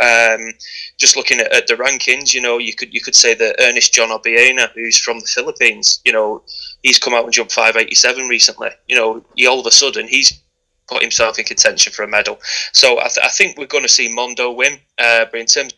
[0.00, 0.52] Um,
[0.96, 3.92] just looking at, at the rankings, you know, you could you could say that Ernest
[3.92, 6.42] John Obiena, who's from the Philippines, you know,
[6.82, 8.70] he's come out and jumped 587 recently.
[8.86, 10.40] You know, he all of a sudden he's
[10.88, 12.38] put himself in contention for a medal.
[12.72, 14.78] So I, th- I think we're going to see Mondo win.
[14.98, 15.72] Uh, but in terms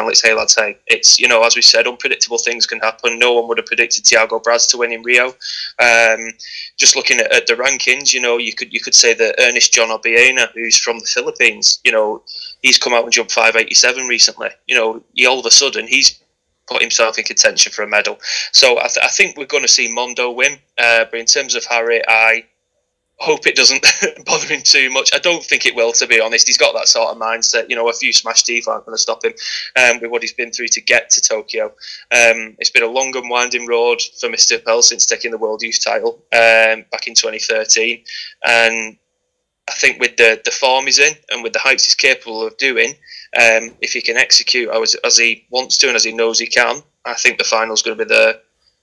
[0.00, 0.20] lads,
[0.56, 0.78] hey.
[0.86, 3.18] It's you know, as we said, unpredictable things can happen.
[3.18, 5.28] No one would have predicted Thiago Braz to win in Rio.
[5.78, 6.32] Um,
[6.76, 9.72] just looking at, at, the rankings, you know, you could you could say that Ernest
[9.72, 12.22] John Obiena, who's from the Philippines, you know,
[12.62, 14.48] he's come out and jumped 587 recently.
[14.66, 16.22] You know, he, all of a sudden he's
[16.68, 18.18] put himself in contention for a medal.
[18.52, 20.58] So I, th- I think we're going to see Mondo win.
[20.78, 22.44] Uh, but in terms of Harry, I
[23.22, 23.86] hope it doesn't
[24.26, 25.10] bother him too much.
[25.14, 26.48] I don't think it will, to be honest.
[26.48, 27.68] He's got that sort of mindset.
[27.68, 29.32] You know, a few smash teeth aren't going to stop him
[29.76, 31.66] um, with what he's been through to get to Tokyo.
[31.66, 34.62] Um, it's been a long and winding road for Mr.
[34.64, 38.02] Pell since taking the World Youth title um, back in 2013.
[38.44, 38.96] And
[39.68, 42.56] I think with the, the form he's in and with the heights he's capable of
[42.56, 42.90] doing,
[43.36, 46.48] um, if he can execute as, as he wants to and as he knows he
[46.48, 48.34] can, I think the final's going to be there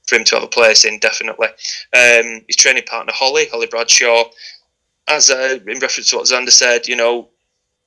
[0.10, 1.47] for him to have a place in, definitely.
[1.93, 4.26] Um, his training partner, Holly, Holly Bradshaw,
[5.07, 7.30] as uh, in reference to what Xander said, you know,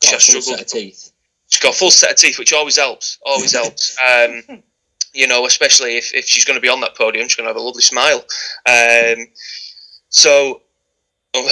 [0.02, 0.70] got she has struggled.
[0.70, 3.18] She's got a full set of teeth, which always helps.
[3.26, 3.96] Always helps.
[4.08, 4.62] Um,
[5.14, 7.50] you know, especially if, if she's going to be on that podium, she's going to
[7.50, 8.24] have a lovely smile.
[8.66, 9.26] Um,
[10.08, 10.62] so,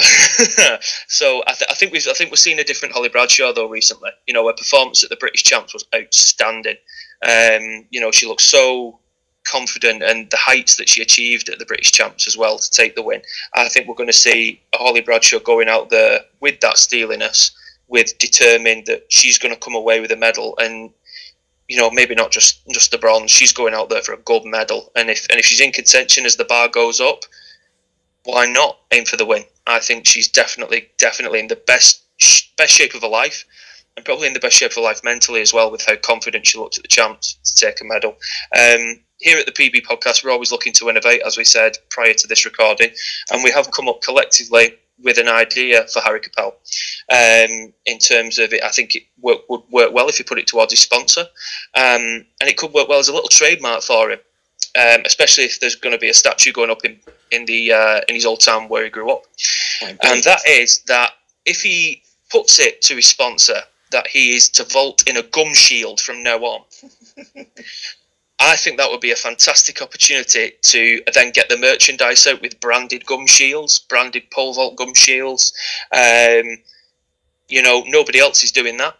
[1.07, 3.69] so I, th- I, think we've I think we've seen a different Holly Bradshaw though
[3.69, 4.09] recently.
[4.27, 6.77] You know, her performance at the British Champs was outstanding.
[7.23, 8.99] Um, you know, she looks so
[9.43, 12.95] confident and the heights that she achieved at the British Champs as well to take
[12.95, 13.21] the win.
[13.53, 17.51] I think we're going to see Holly Bradshaw going out there with that steeliness,
[17.87, 20.91] with determined that she's going to come away with a medal and
[21.67, 23.31] you know maybe not just just the bronze.
[23.31, 26.25] She's going out there for a gold medal, and if and if she's in contention
[26.25, 27.23] as the bar goes up,
[28.23, 29.43] why not aim for the win?
[29.67, 32.03] I think she's definitely definitely in the best
[32.57, 33.45] best shape of her life
[33.95, 36.47] and probably in the best shape of her life mentally as well, with how confident
[36.47, 38.17] she looked at the champs to take a medal.
[38.57, 42.13] Um, here at the PB podcast, we're always looking to innovate, as we said prior
[42.13, 42.89] to this recording,
[43.31, 46.53] and we have come up collectively with an idea for Harry Coppell.
[47.11, 50.39] Um, in terms of it, I think it work, would work well if you put
[50.39, 51.21] it towards his sponsor,
[51.75, 54.19] um, and it could work well as a little trademark for him,
[54.79, 56.99] um, especially if there's going to be a statue going up in
[57.31, 59.23] in the uh, in his old town where he grew up,
[59.81, 61.11] and that is that
[61.45, 62.01] if he
[62.31, 63.61] puts it to his sponsor
[63.91, 66.63] that he is to vault in a gum shield from now on.
[68.43, 72.59] I think that would be a fantastic opportunity to then get the merchandise out with
[72.59, 75.53] branded gum shields, branded pole vault gum shields.
[75.95, 76.57] Um,
[77.47, 78.97] you know, nobody else is doing that.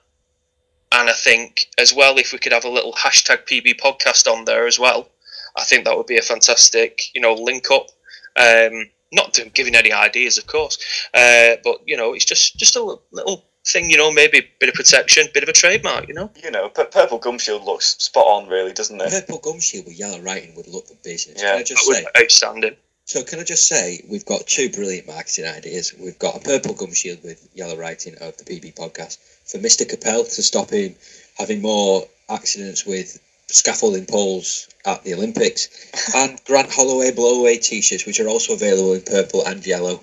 [0.91, 4.45] And I think as well, if we could have a little hashtag PB podcast on
[4.45, 5.09] there as well,
[5.57, 7.87] I think that would be a fantastic, you know, link up.
[8.35, 10.77] Um, not giving any ideas, of course,
[11.13, 14.69] uh, but you know, it's just just a little thing, you know, maybe a bit
[14.69, 16.31] of protection, bit of a trademark, you know.
[16.43, 19.09] You know, but purple gum shield looks spot on, really, doesn't it?
[19.09, 21.41] Purple gum shield with yellow writing would look the business.
[21.41, 22.75] Yeah, can I just that say, outstanding.
[23.05, 25.93] So can I just say we've got two brilliant marketing ideas.
[25.99, 29.85] We've got a purple gum shield with yellow writing of the PB podcast for Mr.
[29.85, 30.95] Coppell to stop him
[31.37, 35.67] having more accidents with scaffolding poles at the Olympics,
[36.15, 40.01] and Grant Holloway blowaway t-shirts, which are also available in purple and yellow.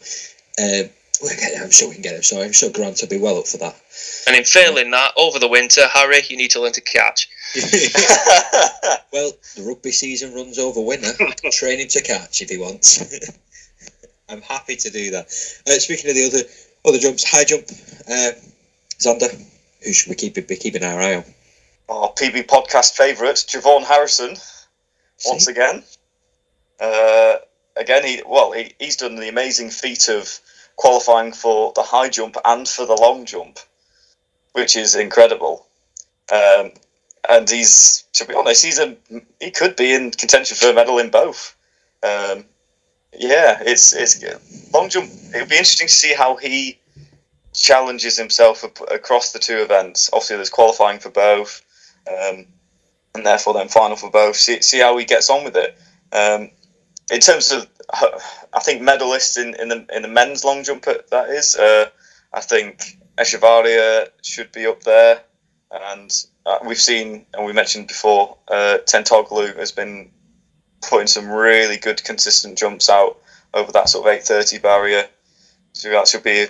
[0.62, 0.90] Um,
[1.22, 2.22] I'm sure we can get him.
[2.22, 3.74] So I'm sure Grant will be well up for that.
[4.26, 7.28] And in failing that, over the winter, Harry, you need to learn to catch.
[9.12, 11.12] well, the rugby season runs over winter.
[11.50, 13.02] Train him to catch if he wants.
[14.28, 15.26] I'm happy to do that.
[15.66, 16.48] Uh, speaking of the other
[16.84, 17.64] other jumps, high jump,
[18.08, 18.32] uh,
[18.98, 19.34] Xander,
[19.84, 21.24] who should we keep be keeping our eye on?
[21.88, 24.36] Our PB podcast favourite, JuVaughn Harrison,
[25.26, 25.52] once See?
[25.52, 25.82] again.
[26.78, 27.36] Uh,
[27.76, 30.38] again, he well, he, he's done the amazing feat of
[30.78, 33.58] qualifying for the high jump and for the long jump,
[34.52, 35.66] which is incredible.
[36.32, 36.70] Um,
[37.28, 38.96] and he's, to be honest, he's a
[39.40, 41.54] he could be in contention for a medal in both.
[42.02, 42.44] Um,
[43.12, 44.24] yeah, it's it's
[44.72, 45.10] long jump.
[45.34, 46.78] It'll be interesting to see how he
[47.52, 50.08] challenges himself across the two events.
[50.12, 51.62] Obviously, there's qualifying for both,
[52.08, 52.46] um,
[53.14, 54.36] and therefore then final for both.
[54.36, 55.76] See see how he gets on with it.
[56.12, 56.50] Um,
[57.10, 57.66] in terms of,
[58.52, 61.56] I think medalists in, in the in the men's long jump that is.
[61.56, 61.86] Uh,
[62.32, 65.22] I think Echevarria should be up there,
[65.70, 66.10] and
[66.44, 68.36] uh, we've seen and we mentioned before.
[68.48, 70.10] Uh, Tentoglou has been
[70.82, 73.18] putting some really good consistent jumps out
[73.54, 75.04] over that sort of eight thirty barrier.
[75.72, 76.48] So that should be a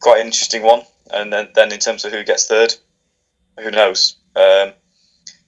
[0.00, 0.82] quite interesting one.
[1.12, 2.74] And then, then in terms of who gets third,
[3.58, 4.16] who knows?
[4.34, 4.72] Um,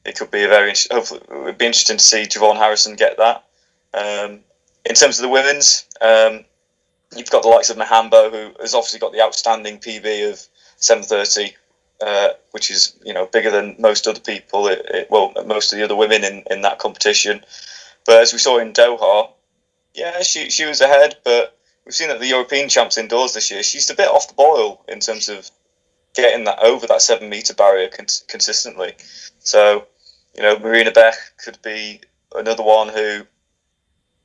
[0.04, 3.18] it could be a very hopefully it would be interesting to see JuVaughn Harrison get
[3.18, 3.44] that.
[3.92, 4.40] Um,
[4.88, 6.44] in terms of the women's, um,
[7.16, 10.40] you've got the likes of Mihambo, who has obviously got the outstanding PB of
[10.76, 11.56] 730,
[12.00, 14.68] uh, which is you know bigger than most other people.
[14.68, 17.44] It, it, well, most of the other women in, in that competition.
[18.04, 19.30] But as we saw in Doha,
[19.94, 21.16] yeah, she she was ahead.
[21.24, 24.34] But we've seen that the European champs indoors this year, she's a bit off the
[24.34, 25.50] boil in terms of
[26.14, 28.94] getting that over that seven meter barrier cons- consistently.
[29.38, 29.86] So
[30.36, 32.00] you know, Marina Beck could be
[32.34, 33.22] another one who,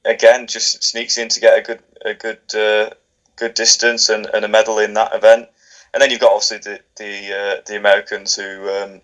[0.06, 2.90] again, just sneaks in to get a good a good uh,
[3.36, 5.48] good distance and, and a medal in that event.
[5.94, 9.02] And then you've got obviously the the uh, the Americans who um,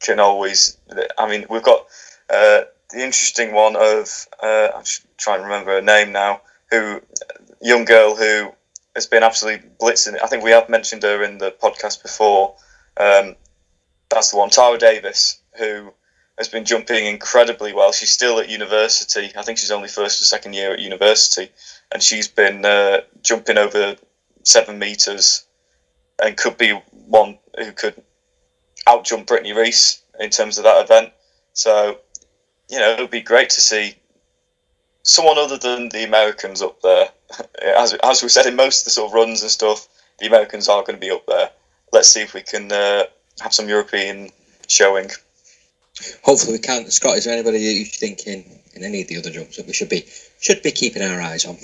[0.00, 0.76] can always.
[1.18, 1.86] I mean, we've got
[2.30, 4.84] uh, the interesting one of uh, I'm
[5.16, 6.42] trying to remember her name now.
[6.70, 7.00] Who
[7.60, 8.52] young girl who
[8.94, 10.18] has been absolutely blitzing.
[10.22, 12.56] I think we have mentioned her in the podcast before.
[12.96, 13.36] Um,
[14.08, 15.92] that's the one, Tara Davis, who
[16.38, 17.92] has been jumping incredibly well.
[17.92, 19.30] She's still at university.
[19.36, 21.50] I think she's only first or second year at university,
[21.92, 23.96] and she's been uh, jumping over
[24.44, 25.44] seven meters,
[26.22, 26.72] and could be
[27.06, 28.02] one who could
[28.86, 31.12] outjump Brittney Reese in terms of that event.
[31.52, 31.98] So,
[32.70, 33.96] you know, it would be great to see
[35.02, 37.08] someone other than the Americans up there.
[37.62, 39.86] As, as we said in most of the sort of runs and stuff,
[40.18, 41.50] the Americans are going to be up there.
[41.92, 43.04] Let's see if we can uh,
[43.40, 44.30] have some European
[44.66, 45.10] showing.
[46.22, 46.90] Hopefully we can.
[46.90, 48.44] Scott, is there anybody you think in,
[48.74, 50.04] in any of the other jumps that we should be
[50.40, 51.56] should be keeping our eyes on?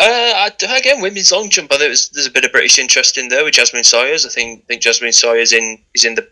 [0.00, 1.72] Uh, again, women's long jump.
[1.72, 4.26] I think there's, there's a bit of British interest in there with Jazmin Sawyers.
[4.26, 6.28] I think think Jazmin Sawyers in is in the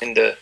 [0.00, 0.36] in the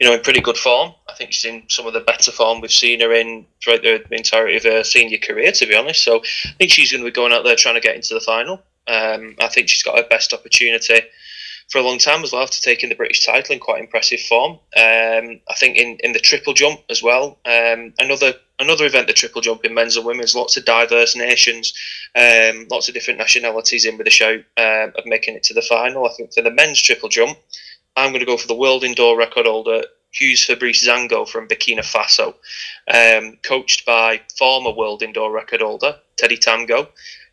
[0.00, 0.94] you know in pretty good form.
[1.08, 4.02] I think she's in some of the better form we've seen her in throughout the
[4.10, 5.52] entirety of her senior career.
[5.52, 7.80] To be honest, so I think she's going to be going out there trying to
[7.80, 8.62] get into the final.
[8.88, 11.02] Um, I think she's got her best opportunity
[11.72, 14.52] for a long time as well after taking the British title in quite impressive form.
[14.76, 19.14] Um, I think in, in the triple jump as well, um, another another event, the
[19.14, 21.72] triple jump in men's and women's, lots of diverse nations,
[22.14, 25.62] um, lots of different nationalities in with a shout um, of making it to the
[25.62, 26.06] final.
[26.06, 27.38] I think for the men's triple jump,
[27.96, 31.80] I'm going to go for the world indoor record holder Hugues Fabrice Zango from Burkina
[31.80, 32.34] Faso,
[32.92, 36.88] um, coached by former world indoor record holder Teddy Tamgo.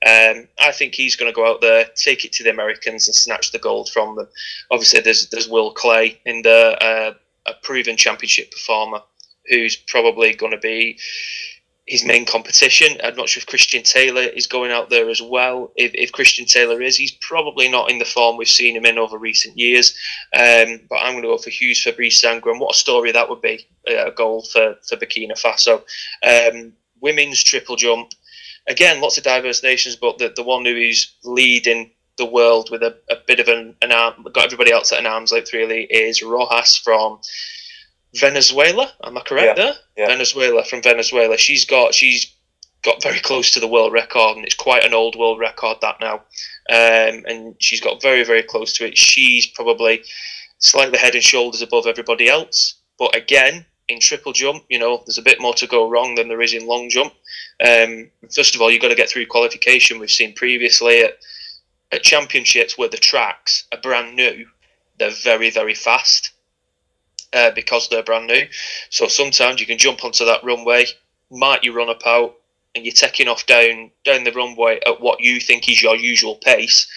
[0.05, 3.15] Um, I think he's going to go out there, take it to the Americans, and
[3.15, 4.27] snatch the gold from them.
[4.71, 7.13] Obviously, there's there's Will Claye in the uh,
[7.45, 9.01] a proven championship performer
[9.47, 10.97] who's probably going to be
[11.89, 12.97] his main competition.
[13.03, 15.71] I'm not sure if Christian Taylor is going out there as well.
[15.75, 18.99] If, if Christian Taylor is, he's probably not in the form we've seen him in
[18.99, 19.97] over recent years.
[20.35, 22.57] Um, but I'm going to go for Hugues Fabrice Zango.
[22.59, 25.81] What a story that would be uh, a goal for, for Burkina Faso.
[26.23, 28.11] Um, women's triple jump
[28.69, 32.83] again, lots of diverse nations, but the, the one who is leading the world with
[32.83, 35.83] a, a bit of an, an arm, got everybody else at an arm's length really,
[35.85, 37.19] is Rojas from
[38.15, 38.91] Venezuela.
[39.03, 39.73] Am I correct Yeah, there?
[39.97, 40.07] yeah.
[40.07, 41.37] Venezuela from Venezuela.
[41.37, 42.33] She's got she's
[42.83, 45.99] got very close to the world record, and it's quite an old world record that
[45.99, 46.15] now.
[46.69, 48.97] Um, and she's got very very close to it.
[48.97, 50.03] She's probably
[50.59, 52.75] slightly head and shoulders above everybody else.
[52.97, 56.27] But again, in triple jump, you know, there's a bit more to go wrong than
[56.27, 57.11] there is in long jump.
[57.59, 59.99] Um, first of all, you've got to get through qualification.
[59.99, 61.17] We've seen previously at,
[61.91, 64.45] at championships where the tracks are brand new,
[64.99, 66.31] they're very, very fast
[67.33, 68.43] uh, because they're brand new.
[68.91, 70.85] So sometimes you can jump onto that runway,
[71.31, 72.35] might you run up out,
[72.75, 76.35] and you're taking off down down the runway at what you think is your usual
[76.35, 76.87] pace,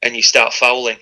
[0.00, 0.98] and you start fouling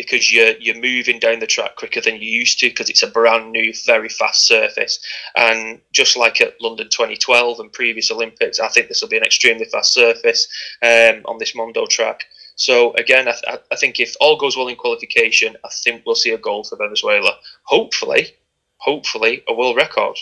[0.00, 3.06] because you're you're moving down the track quicker than you used to because it's a
[3.06, 4.98] brand new, very fast surface.
[5.36, 9.24] And just like at London 2012 and previous Olympics, I think this will be an
[9.24, 10.48] extremely fast surface
[10.82, 12.24] um, on this Mondo track.
[12.56, 16.14] So again, I, th- I think if all goes well in qualification, I think we'll
[16.14, 17.32] see a goal for Venezuela.
[17.64, 18.34] Hopefully,
[18.78, 20.16] hopefully a world record.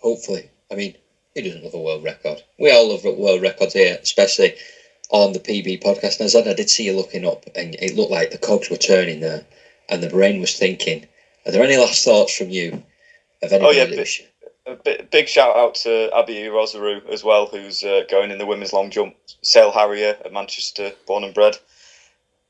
[0.00, 0.50] Hopefully.
[0.70, 0.94] I mean,
[1.34, 2.42] who doesn't love a world record?
[2.58, 4.54] We all love world records here, especially
[5.10, 6.20] on the PB podcast.
[6.20, 8.76] And Zed, I did see you looking up, and it looked like the cogs were
[8.76, 9.44] turning there,
[9.88, 11.06] and the brain was thinking.
[11.46, 12.82] Are there any last thoughts from you
[13.42, 14.26] of Oh, yeah, that but- we should-
[14.66, 18.44] A big, big shout out to Abby Irozuru as well, who's uh, going in the
[18.44, 19.16] women's long jump.
[19.40, 21.56] Sale Harrier at Manchester, born and bred.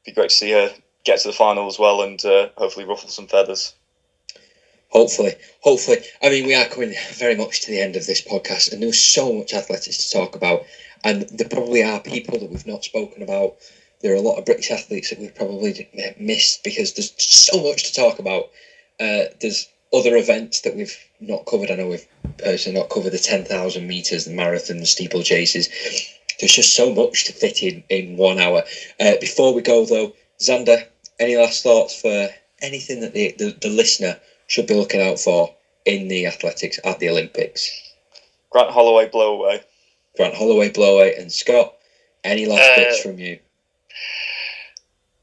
[0.04, 0.72] Be great to see her
[1.04, 3.72] get to the final as well and uh, hopefully ruffle some feathers.
[4.90, 5.98] Hopefully, hopefully.
[6.22, 9.00] I mean, we are coming very much to the end of this podcast, and there's
[9.00, 10.64] so much athletics to talk about,
[11.04, 13.56] and there probably are people that we've not spoken about.
[14.00, 15.88] There are a lot of British athletes that we've probably
[16.18, 18.50] missed because there's so much to talk about.
[19.00, 21.70] Uh, there's other events that we've not covered.
[21.70, 22.06] I know we've
[22.38, 25.68] personally not covered the 10,000 metres, the marathon, the steeplechases.
[26.38, 28.62] There's just so much to fit in in one hour.
[29.00, 30.84] Uh, before we go, though, Xander,
[31.18, 32.28] any last thoughts for
[32.60, 37.00] anything that the, the, the listener should be looking out for in the athletics at
[37.00, 37.70] the Olympics?
[38.50, 39.62] Grant Holloway blow away.
[40.18, 41.76] Grant Holloway, Blowaway, and Scott,
[42.24, 43.38] any last Uh, bits from you?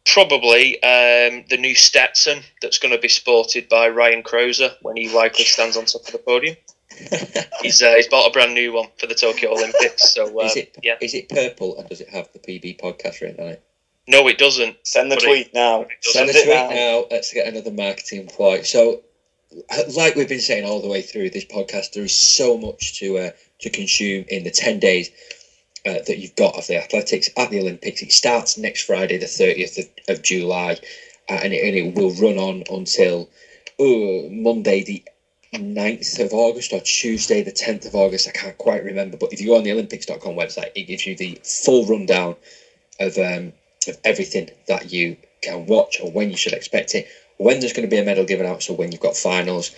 [0.05, 5.09] Probably um, the new Stetson that's going to be sported by Ryan Crouser when he
[5.09, 6.55] likely stands on top of the podium.
[7.61, 10.13] He's uh, he's bought a brand new one for the Tokyo Olympics.
[10.13, 13.19] So um, is it yeah, is it purple and does it have the PB podcast
[13.19, 13.63] written on it?
[14.07, 14.77] no, it doesn't.
[14.83, 15.85] Send the But it- tweet now.
[15.99, 16.69] Send a Send it tweet now.
[16.69, 17.05] now.
[17.11, 18.61] Let's get another marketing ploy.
[18.61, 19.01] So,
[19.97, 23.17] like we've been saying all the way through this podcast, there is so much to
[23.17, 23.29] uh,
[23.61, 25.09] to consume in the ten days
[25.85, 28.01] uh, that you've got of the athletics at the Olympics.
[28.01, 30.77] It starts next Friday, the thirtieth of, of, July,
[31.29, 33.29] uh, and, it, and it will run on until
[33.79, 35.03] uh, Monday, the
[35.53, 38.27] 9th of August or Tuesday, the 10th of August.
[38.27, 41.15] I can't quite remember, but if you go on the Olympics.com website, it gives you
[41.15, 42.35] the full rundown
[42.99, 43.53] of um,
[43.87, 47.87] of everything that you can watch or when you should expect it, when there's going
[47.87, 49.71] to be a medal given out, so when you've got finals.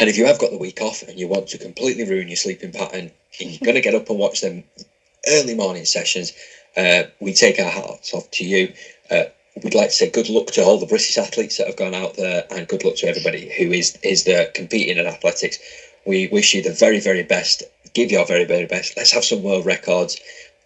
[0.00, 2.36] And if you have got the week off and you want to completely ruin your
[2.36, 4.64] sleeping pattern, and you're going to get up and watch them
[5.28, 6.32] early morning sessions,
[6.76, 8.72] uh, we take our hats off to you.
[9.10, 9.24] Uh,
[9.62, 12.16] we'd like to say good luck to all the British athletes that have gone out
[12.16, 15.58] there, and good luck to everybody who is is there competing in athletics.
[16.06, 17.62] We wish you the very very best.
[17.92, 18.96] Give your very very best.
[18.96, 20.18] Let's have some world records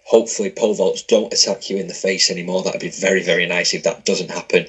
[0.05, 2.63] hopefully pole vaults don't attack you in the face anymore.
[2.63, 4.67] That'd be very, very nice if that doesn't happen.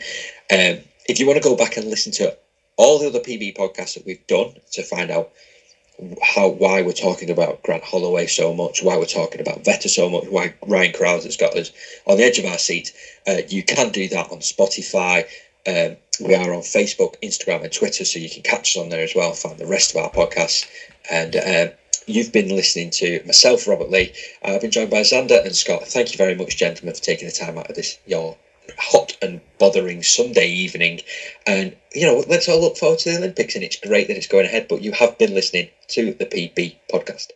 [0.50, 2.30] Um, if you want to go back and listen to
[2.78, 5.32] all the other PB podcasts that we've done to find out
[6.22, 10.10] how why we're talking about Grant Holloway so much, why we're talking about Vetter so
[10.10, 11.72] much, why Ryan Crouser has got us
[12.06, 12.94] on the edge of our seat,
[13.28, 15.26] uh, you can do that on Spotify.
[15.68, 19.04] Um, we are on Facebook, Instagram, and Twitter, so you can catch us on there
[19.04, 19.34] as well.
[19.34, 20.66] Find the rest of our podcasts
[21.10, 21.36] and.
[21.36, 21.76] Um,
[22.08, 24.14] You've been listening to myself, Robert Lee.
[24.44, 25.88] I've been joined by Xander and Scott.
[25.88, 28.38] Thank you very much, gentlemen, for taking the time out of this your
[28.78, 31.02] hot and bothering Sunday evening.
[31.48, 33.56] And you know, let's all look forward to the Olympics.
[33.56, 34.68] And it's great that it's going ahead.
[34.68, 37.28] But you have been listening to the PB podcast.